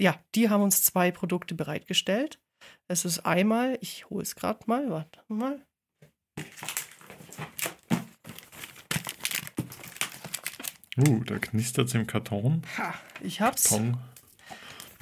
ja, 0.00 0.18
die 0.34 0.50
haben 0.50 0.62
uns 0.62 0.82
zwei 0.82 1.10
Produkte 1.10 1.54
bereitgestellt. 1.54 2.40
Es 2.88 3.04
ist 3.04 3.20
einmal, 3.20 3.78
ich 3.80 4.08
hole 4.10 4.22
es 4.22 4.34
gerade 4.34 4.60
mal, 4.66 4.90
warte 4.90 5.20
mal. 5.28 5.65
Uh, 10.96 11.22
da 11.24 11.38
knistert 11.38 11.88
es 11.88 11.94
im 11.94 12.06
Karton. 12.06 12.62
Ha, 12.78 12.94
ich 13.22 13.40
hab's. 13.40 13.68
Karton. 13.68 13.98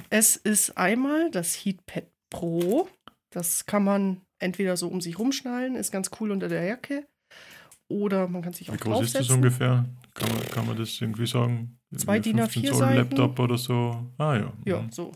Es 0.09 0.35
ist 0.35 0.77
einmal 0.77 1.31
das 1.31 1.55
Heatpad 1.55 2.07
Pro. 2.29 2.89
Das 3.31 3.65
kann 3.65 3.83
man 3.83 4.21
entweder 4.39 4.77
so 4.77 4.87
um 4.87 5.01
sich 5.01 5.19
rumschnallen, 5.19 5.75
ist 5.75 5.91
ganz 5.91 6.11
cool 6.19 6.31
unter 6.31 6.47
der 6.47 6.63
Jacke. 6.63 7.07
Oder 7.87 8.27
man 8.27 8.41
kann 8.41 8.53
sich 8.53 8.69
auch 8.69 8.73
Wie 8.73 8.79
groß 8.79 9.05
ist 9.05 9.15
das 9.15 9.29
ungefähr? 9.29 9.85
Kann 10.13 10.29
man, 10.29 10.45
kann 10.47 10.67
man 10.67 10.77
das 10.77 10.99
irgendwie 10.99 11.27
sagen? 11.27 11.77
Zwei 11.95 12.19
DIN 12.19 12.39
A4 12.39 12.49
15 12.49 12.65
Zoll 12.65 12.79
Seiten. 12.79 12.97
Laptop 12.97 13.39
oder 13.39 13.57
so? 13.57 14.11
Ah 14.17 14.35
ja. 14.35 14.53
Ja, 14.65 14.81
mhm. 14.81 14.91
so. 14.91 15.11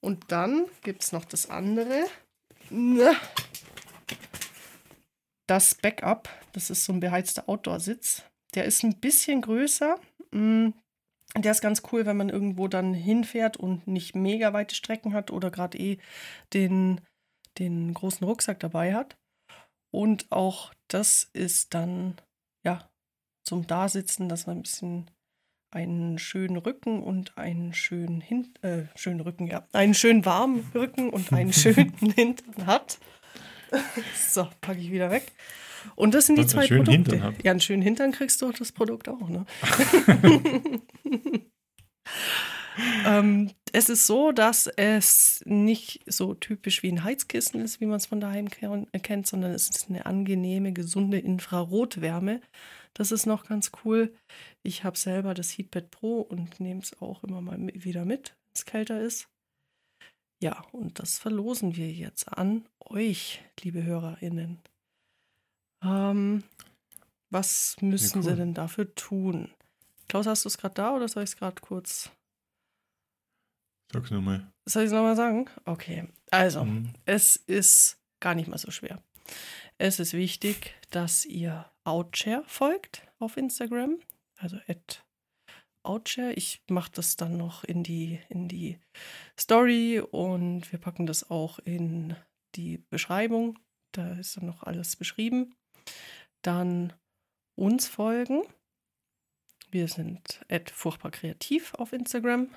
Und 0.00 0.24
dann 0.28 0.66
gibt 0.82 1.02
es 1.02 1.12
noch 1.12 1.24
das 1.24 1.50
andere. 1.50 2.06
Das 5.46 5.74
Backup, 5.74 6.28
das 6.52 6.70
ist 6.70 6.84
so 6.84 6.92
ein 6.92 7.00
beheizter 7.00 7.48
Outdoor-Sitz. 7.48 8.22
Der 8.54 8.64
ist 8.64 8.82
ein 8.82 8.98
bisschen 9.00 9.40
größer. 9.42 9.96
Mm, 10.32 10.70
Der 11.36 11.52
ist 11.52 11.60
ganz 11.60 11.82
cool, 11.92 12.06
wenn 12.06 12.16
man 12.16 12.28
irgendwo 12.28 12.66
dann 12.66 12.92
hinfährt 12.92 13.56
und 13.56 13.86
nicht 13.86 14.16
mega 14.16 14.52
weite 14.52 14.74
Strecken 14.74 15.12
hat 15.12 15.30
oder 15.30 15.50
gerade 15.50 15.78
eh 15.78 15.98
den, 16.52 17.00
den 17.58 17.94
großen 17.94 18.26
Rucksack 18.26 18.58
dabei 18.60 18.94
hat. 18.94 19.16
Und 19.92 20.30
auch 20.30 20.72
das 20.88 21.30
ist 21.32 21.74
dann, 21.74 22.16
ja, 22.64 22.88
zum 23.44 23.66
Dasitzen, 23.66 24.28
dass 24.28 24.46
man 24.46 24.58
ein 24.58 24.62
bisschen 24.62 25.10
einen 25.72 26.18
schönen 26.18 26.56
Rücken 26.56 27.02
und 27.02 27.36
einen 27.38 27.72
schönen 27.74 28.20
Hin 28.20 28.52
äh, 28.62 28.84
schönen 28.96 29.20
Rücken, 29.20 29.46
ja, 29.46 29.66
einen 29.72 29.94
schönen 29.94 30.24
warmen 30.24 30.68
Rücken 30.74 31.10
und 31.10 31.32
einen 31.32 31.52
schönen 31.62 31.94
Hintern 32.14 32.66
hat. 32.66 32.98
so, 34.16 34.48
packe 34.60 34.80
ich 34.80 34.90
wieder 34.90 35.10
weg. 35.10 35.32
Und 35.96 36.14
das 36.14 36.26
sind 36.26 36.38
die 36.38 36.46
zwei 36.46 36.66
Produkte. 36.66 36.92
Hintern? 36.92 37.36
Ja, 37.42 37.50
einen 37.52 37.60
schönen 37.60 37.82
Hintern 37.82 38.12
kriegst 38.12 38.40
du 38.42 38.50
das 38.52 38.72
Produkt 38.72 39.08
auch, 39.08 39.28
ne? 39.28 39.44
ähm, 43.06 43.50
es 43.72 43.88
ist 43.88 44.06
so, 44.06 44.32
dass 44.32 44.66
es 44.66 45.42
nicht 45.46 46.00
so 46.06 46.34
typisch 46.34 46.82
wie 46.82 46.90
ein 46.90 47.04
Heizkissen 47.04 47.60
ist, 47.60 47.80
wie 47.80 47.86
man 47.86 47.96
es 47.96 48.06
von 48.06 48.20
daheim 48.20 48.48
ke- 48.50 48.86
kennt, 49.02 49.26
sondern 49.26 49.52
es 49.52 49.68
ist 49.70 49.88
eine 49.88 50.06
angenehme, 50.06 50.72
gesunde 50.72 51.18
Infrarotwärme. 51.18 52.40
Das 52.94 53.12
ist 53.12 53.26
noch 53.26 53.46
ganz 53.46 53.70
cool. 53.84 54.12
Ich 54.62 54.82
habe 54.84 54.98
selber 54.98 55.34
das 55.34 55.56
Heatpad 55.56 55.90
Pro 55.90 56.20
und 56.20 56.58
nehme 56.60 56.80
es 56.80 57.00
auch 57.00 57.22
immer 57.22 57.40
mal 57.40 57.58
wieder 57.74 58.04
mit, 58.04 58.30
wenn 58.30 58.52
es 58.54 58.64
kälter 58.64 59.00
ist. 59.00 59.28
Ja, 60.42 60.62
und 60.72 60.98
das 60.98 61.18
verlosen 61.18 61.76
wir 61.76 61.90
jetzt 61.92 62.26
an 62.32 62.64
euch, 62.80 63.42
liebe 63.62 63.82
HörerInnen. 63.84 64.58
Ähm, 65.82 66.42
was 67.30 67.76
müssen 67.80 68.18
cool. 68.18 68.24
sie 68.30 68.36
denn 68.36 68.54
dafür 68.54 68.94
tun? 68.94 69.50
Klaus, 70.08 70.26
hast 70.26 70.44
du 70.44 70.48
es 70.48 70.58
gerade 70.58 70.74
da 70.74 70.94
oder 70.94 71.08
soll 71.08 71.22
ich 71.22 71.30
es 71.30 71.36
gerade 71.36 71.60
kurz? 71.60 72.10
Sag's 73.92 74.10
nur 74.10 74.22
mal. 74.22 74.52
Soll 74.66 74.82
ich 74.84 74.88
es 74.88 74.92
nochmal 74.92 75.16
sagen? 75.16 75.48
Okay. 75.64 76.08
Also, 76.30 76.64
Mhm. 76.64 76.92
es 77.06 77.36
ist 77.36 77.98
gar 78.20 78.34
nicht 78.34 78.48
mal 78.48 78.58
so 78.58 78.70
schwer. 78.70 79.02
Es 79.78 79.98
ist 79.98 80.12
wichtig, 80.12 80.74
dass 80.90 81.24
ihr 81.24 81.70
Outshare 81.84 82.44
folgt 82.46 83.06
auf 83.18 83.36
Instagram. 83.36 83.98
Also 84.36 84.58
at 84.68 85.04
Outshare. 85.82 86.32
Ich 86.34 86.62
mache 86.68 86.90
das 86.92 87.16
dann 87.16 87.36
noch 87.36 87.64
in 87.64 87.82
die, 87.82 88.20
in 88.28 88.48
die 88.48 88.78
Story 89.38 90.00
und 90.00 90.70
wir 90.72 90.78
packen 90.78 91.06
das 91.06 91.30
auch 91.30 91.58
in 91.60 92.14
die 92.54 92.78
Beschreibung. 92.90 93.58
Da 93.92 94.12
ist 94.18 94.36
dann 94.36 94.46
noch 94.46 94.62
alles 94.62 94.96
beschrieben. 94.96 95.54
Dann 96.42 96.92
uns 97.56 97.86
folgen. 97.86 98.42
Wir 99.70 99.88
sind 99.88 100.44
furchtbar 100.72 101.10
kreativ 101.10 101.74
auf 101.74 101.92
Instagram. 101.92 102.48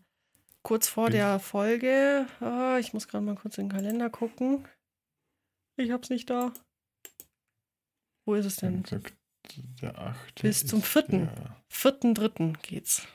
kurz 0.62 0.88
vor 0.88 1.10
der 1.10 1.38
Folge. 1.38 2.26
Ah, 2.40 2.78
ich 2.78 2.92
muss 2.92 3.08
gerade 3.08 3.24
mal 3.24 3.36
kurz 3.36 3.56
in 3.58 3.68
den 3.68 3.72
Kalender 3.72 4.10
gucken. 4.10 4.66
Ich 5.76 5.90
hab's 5.90 6.10
nicht 6.10 6.28
da. 6.30 6.52
Wo 8.24 8.34
ist 8.34 8.46
es 8.46 8.56
denn? 8.56 8.84
der 9.80 9.98
8. 9.98 10.42
Bis 10.42 10.66
zum 10.66 10.80
ist 10.80 10.88
vierten. 10.88 11.26
Der, 11.26 11.56
4.3. 11.70 12.56
geht's. 12.62 13.06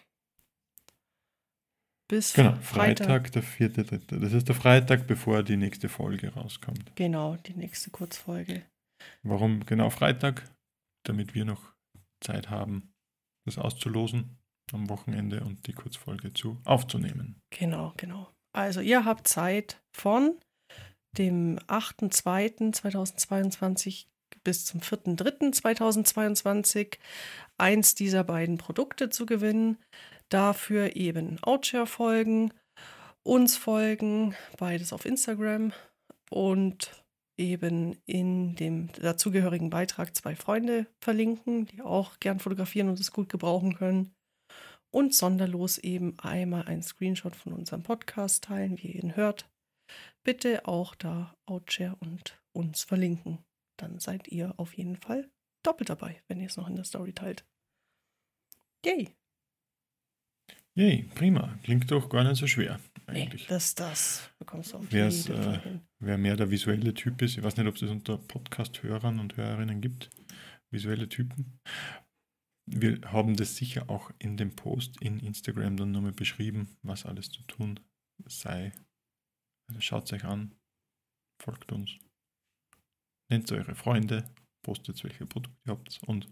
Bis 2.10 2.34
genau, 2.34 2.56
Freitag. 2.62 3.08
Freitag, 3.08 3.32
der 3.34 3.44
4.3. 3.44 4.20
Das 4.20 4.34
ist 4.34 4.48
der 4.48 4.56
Freitag, 4.56 5.08
bevor 5.08 5.44
die 5.44 5.58
nächste 5.58 5.90
Folge 5.90 6.34
rauskommt. 6.34 6.96
Genau, 6.96 7.36
die 7.36 7.54
nächste 7.54 7.92
Kurzfolge. 7.92 8.64
Warum 9.24 9.66
genau 9.66 9.90
Freitag? 9.90 10.50
Damit 11.06 11.36
wir 11.36 11.46
noch 11.46 11.74
Zeit 12.22 12.50
haben, 12.50 12.94
das 13.46 13.58
auszulosen 13.58 14.38
am 14.74 14.90
Wochenende 14.90 15.44
und 15.44 15.68
die 15.68 15.74
Kurzfolge 15.74 16.34
zu 16.34 16.60
aufzunehmen. 16.66 17.40
Genau, 17.52 17.94
genau. 17.98 18.34
Also 18.54 18.82
ihr 18.82 19.06
habt 19.06 19.28
Zeit 19.28 19.80
von 19.96 20.36
dem 21.18 21.60
8.2.2022 21.68 24.08
bis 24.44 24.66
zum 24.66 24.82
4.3.2022 24.82 26.98
eins 27.58 27.96
dieser 27.96 28.24
beiden 28.24 28.58
Produkte 28.58 29.10
zu 29.10 29.26
gewinnen. 29.26 29.78
Dafür 30.30 30.96
eben 30.96 31.42
Outshare 31.44 31.88
folgen, 31.88 32.54
uns 33.24 33.56
folgen, 33.56 34.36
beides 34.58 34.92
auf 34.94 35.06
Instagram 35.06 35.72
und 36.30 37.04
eben 37.38 37.98
in 38.06 38.56
dem 38.56 38.92
dazugehörigen 38.94 39.70
Beitrag 39.70 40.16
zwei 40.16 40.36
Freunde 40.36 40.88
verlinken, 41.02 41.66
die 41.68 41.82
auch 41.82 42.20
gern 42.20 42.40
fotografieren 42.40 42.90
und 42.90 43.00
es 43.00 43.12
gut 43.12 43.30
gebrauchen 43.30 43.76
können. 43.76 44.14
Und 44.90 45.14
sonderlos 45.14 45.78
eben 45.78 46.18
einmal 46.20 46.64
ein 46.64 46.82
Screenshot 46.82 47.36
von 47.36 47.54
unserem 47.54 47.84
Podcast 47.84 48.46
teilen, 48.46 48.78
wie 48.80 48.88
ihr 48.88 49.04
ihn 49.04 49.16
hört. 49.16 49.50
Bitte 50.24 50.66
auch 50.66 50.96
da 50.96 51.36
Outshare 51.46 51.96
und 52.00 52.42
uns 52.54 52.84
verlinken. 52.84 53.40
Dann 53.80 54.00
seid 54.00 54.28
ihr 54.30 54.54
auf 54.58 54.74
jeden 54.74 54.98
Fall 54.98 55.30
doppelt 55.64 55.90
dabei, 55.90 56.22
wenn 56.28 56.40
ihr 56.40 56.48
es 56.48 56.58
noch 56.58 56.68
in 56.68 56.76
der 56.76 56.86
Story 56.86 57.14
teilt. 57.14 57.46
Yay! 58.86 59.14
Yay, 60.78 61.10
prima. 61.16 61.58
Klingt 61.64 61.90
doch 61.90 62.08
gar 62.08 62.24
nicht 62.24 62.38
so 62.38 62.46
schwer. 62.46 62.80
Eigentlich. 63.08 63.42
Nee, 63.42 63.48
das, 63.50 63.74
das 63.74 64.30
bekommst 64.38 64.74
du 64.74 64.92
Wer's, 64.92 65.28
äh, 65.28 65.80
Wer 65.98 66.20
mehr 66.20 66.36
der 66.36 66.52
visuelle 66.52 66.94
Typ 66.94 67.20
ist, 67.24 67.36
ich 67.36 67.44
weiß 67.44 67.58
nicht, 67.58 67.66
ob 67.66 67.74
es 67.74 67.82
das 67.82 67.90
unter 67.90 68.20
Podcast-Hörern 68.20 69.20
und 69.20 69.38
Hörerinnen 69.38 69.82
gibt, 69.82 70.12
visuelle 70.70 71.10
Typen. 71.10 71.60
Wir 72.70 73.02
haben 73.12 73.36
das 73.36 73.56
sicher 73.56 73.90
auch 73.90 74.12
in 74.20 74.38
dem 74.38 74.56
Post 74.56 75.02
in 75.02 75.20
Instagram 75.20 75.78
dann 75.78 75.94
nochmal 75.94 76.12
beschrieben, 76.12 76.78
was 76.84 77.08
alles 77.08 77.32
zu 77.32 77.42
tun 77.44 77.80
sei. 78.28 78.72
Also 79.70 79.82
schaut 79.82 80.06
es 80.06 80.14
euch 80.14 80.26
an, 80.26 80.54
folgt 81.42 81.72
uns, 81.72 81.98
nennt 83.32 83.52
eure 83.52 83.74
Freunde, 83.74 84.32
postet 84.64 85.04
welche 85.04 85.26
Produkte 85.26 85.58
ihr 85.66 85.72
habt 85.72 86.00
und 86.06 86.30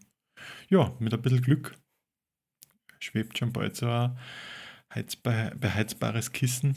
ja, 0.70 0.96
mit 1.00 1.16
ein 1.16 1.22
bisschen 1.24 1.42
Glück 1.42 1.76
schwebt 3.00 3.38
schon 3.38 3.54
bald 3.54 3.76
so 3.76 3.88
ein 3.88 5.06
beheizbares 5.60 6.32
Kissen 6.32 6.76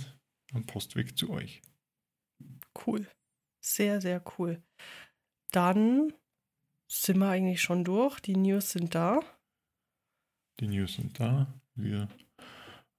am 0.53 0.67
Postweg 0.67 1.17
zu 1.17 1.31
euch. 1.31 1.63
Cool. 2.87 3.07
Sehr, 3.65 4.01
sehr 4.01 4.23
cool. 4.39 4.63
Dann 5.53 6.13
sind 6.91 7.19
wir 7.19 7.29
eigentlich 7.29 7.61
schon 7.61 7.85
durch. 7.85 8.21
Die 8.21 8.37
News 8.37 8.71
sind 8.71 8.95
da. 8.95 9.21
Die 10.61 10.69
News 10.69 10.95
sind 10.95 11.19
da. 11.21 11.61
Wir 11.75 12.09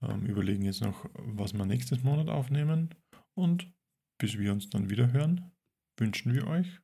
ähm, 0.02 0.26
überlegen 0.26 0.64
jetzt 0.64 0.82
noch, 0.82 1.10
was 1.14 1.54
wir 1.54 1.66
nächstes 1.66 2.04
Monat 2.04 2.30
aufnehmen. 2.30 2.96
Und 3.36 3.72
bis 4.20 4.38
wir 4.38 4.52
uns 4.52 4.70
dann 4.70 4.90
wieder 4.90 5.12
hören, 5.12 5.52
wünschen 5.98 6.34
wir 6.34 6.48
euch 6.48 6.80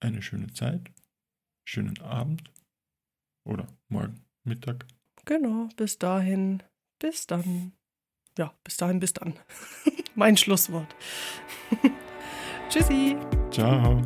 eine 0.00 0.22
schöne 0.22 0.52
Zeit, 0.52 0.92
schönen 1.68 2.00
Abend 2.00 2.52
oder 3.46 3.66
morgen, 3.88 4.24
Mittag. 4.44 4.86
Genau, 5.28 5.68
bis 5.76 5.98
dahin, 5.98 6.62
bis 6.98 7.26
dann. 7.26 7.72
Ja, 8.38 8.54
bis 8.64 8.78
dahin, 8.78 8.98
bis 8.98 9.12
dann. 9.12 9.34
mein 10.14 10.38
Schlusswort. 10.38 10.86
Tschüssi. 12.70 13.14
Ciao. 13.50 14.00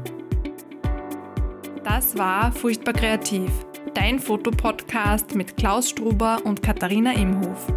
Das 1.84 2.18
war 2.18 2.50
Furchtbar 2.50 2.94
Kreativ, 2.94 3.52
dein 3.94 4.18
Fotopodcast 4.18 5.36
mit 5.36 5.56
Klaus 5.56 5.90
Struber 5.90 6.40
und 6.42 6.60
Katharina 6.60 7.12
Imhof. 7.12 7.68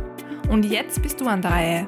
Und 0.49 0.65
jetzt 0.65 1.03
bist 1.03 1.21
du 1.21 1.27
an 1.27 1.43
der 1.43 1.51
Reihe. 1.51 1.88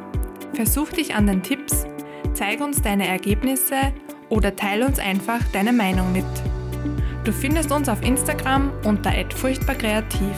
Versuch 0.54 0.90
dich 0.90 1.16
an 1.16 1.26
den 1.26 1.42
Tipps, 1.42 1.88
zeig 2.34 2.62
uns 2.62 2.84
deine 2.84 3.08
Ergebnisse 3.08 3.96
oder 4.30 4.56
teile 4.56 4.86
uns 4.86 5.00
einfach 5.00 5.42
deine 5.54 5.74
Meinung 5.74 6.12
mit. 6.12 6.26
Du 7.24 7.34
findest 7.34 7.72
uns 7.72 7.90
auf 7.90 8.04
Instagram 8.04 8.72
unter 8.84 9.12
furchtbarkreativ. 9.32 10.36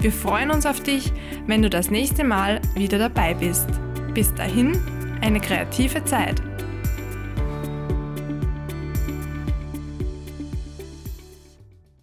Wir 0.00 0.12
freuen 0.12 0.52
uns 0.52 0.64
auf 0.64 0.80
dich, 0.80 1.12
wenn 1.46 1.62
du 1.62 1.68
das 1.68 1.90
nächste 1.90 2.22
Mal 2.22 2.60
wieder 2.74 2.98
dabei 2.98 3.34
bist. 3.34 3.66
Bis 4.14 4.32
dahin, 4.34 4.80
eine 5.20 5.40
kreative 5.40 6.04
Zeit. 6.04 6.40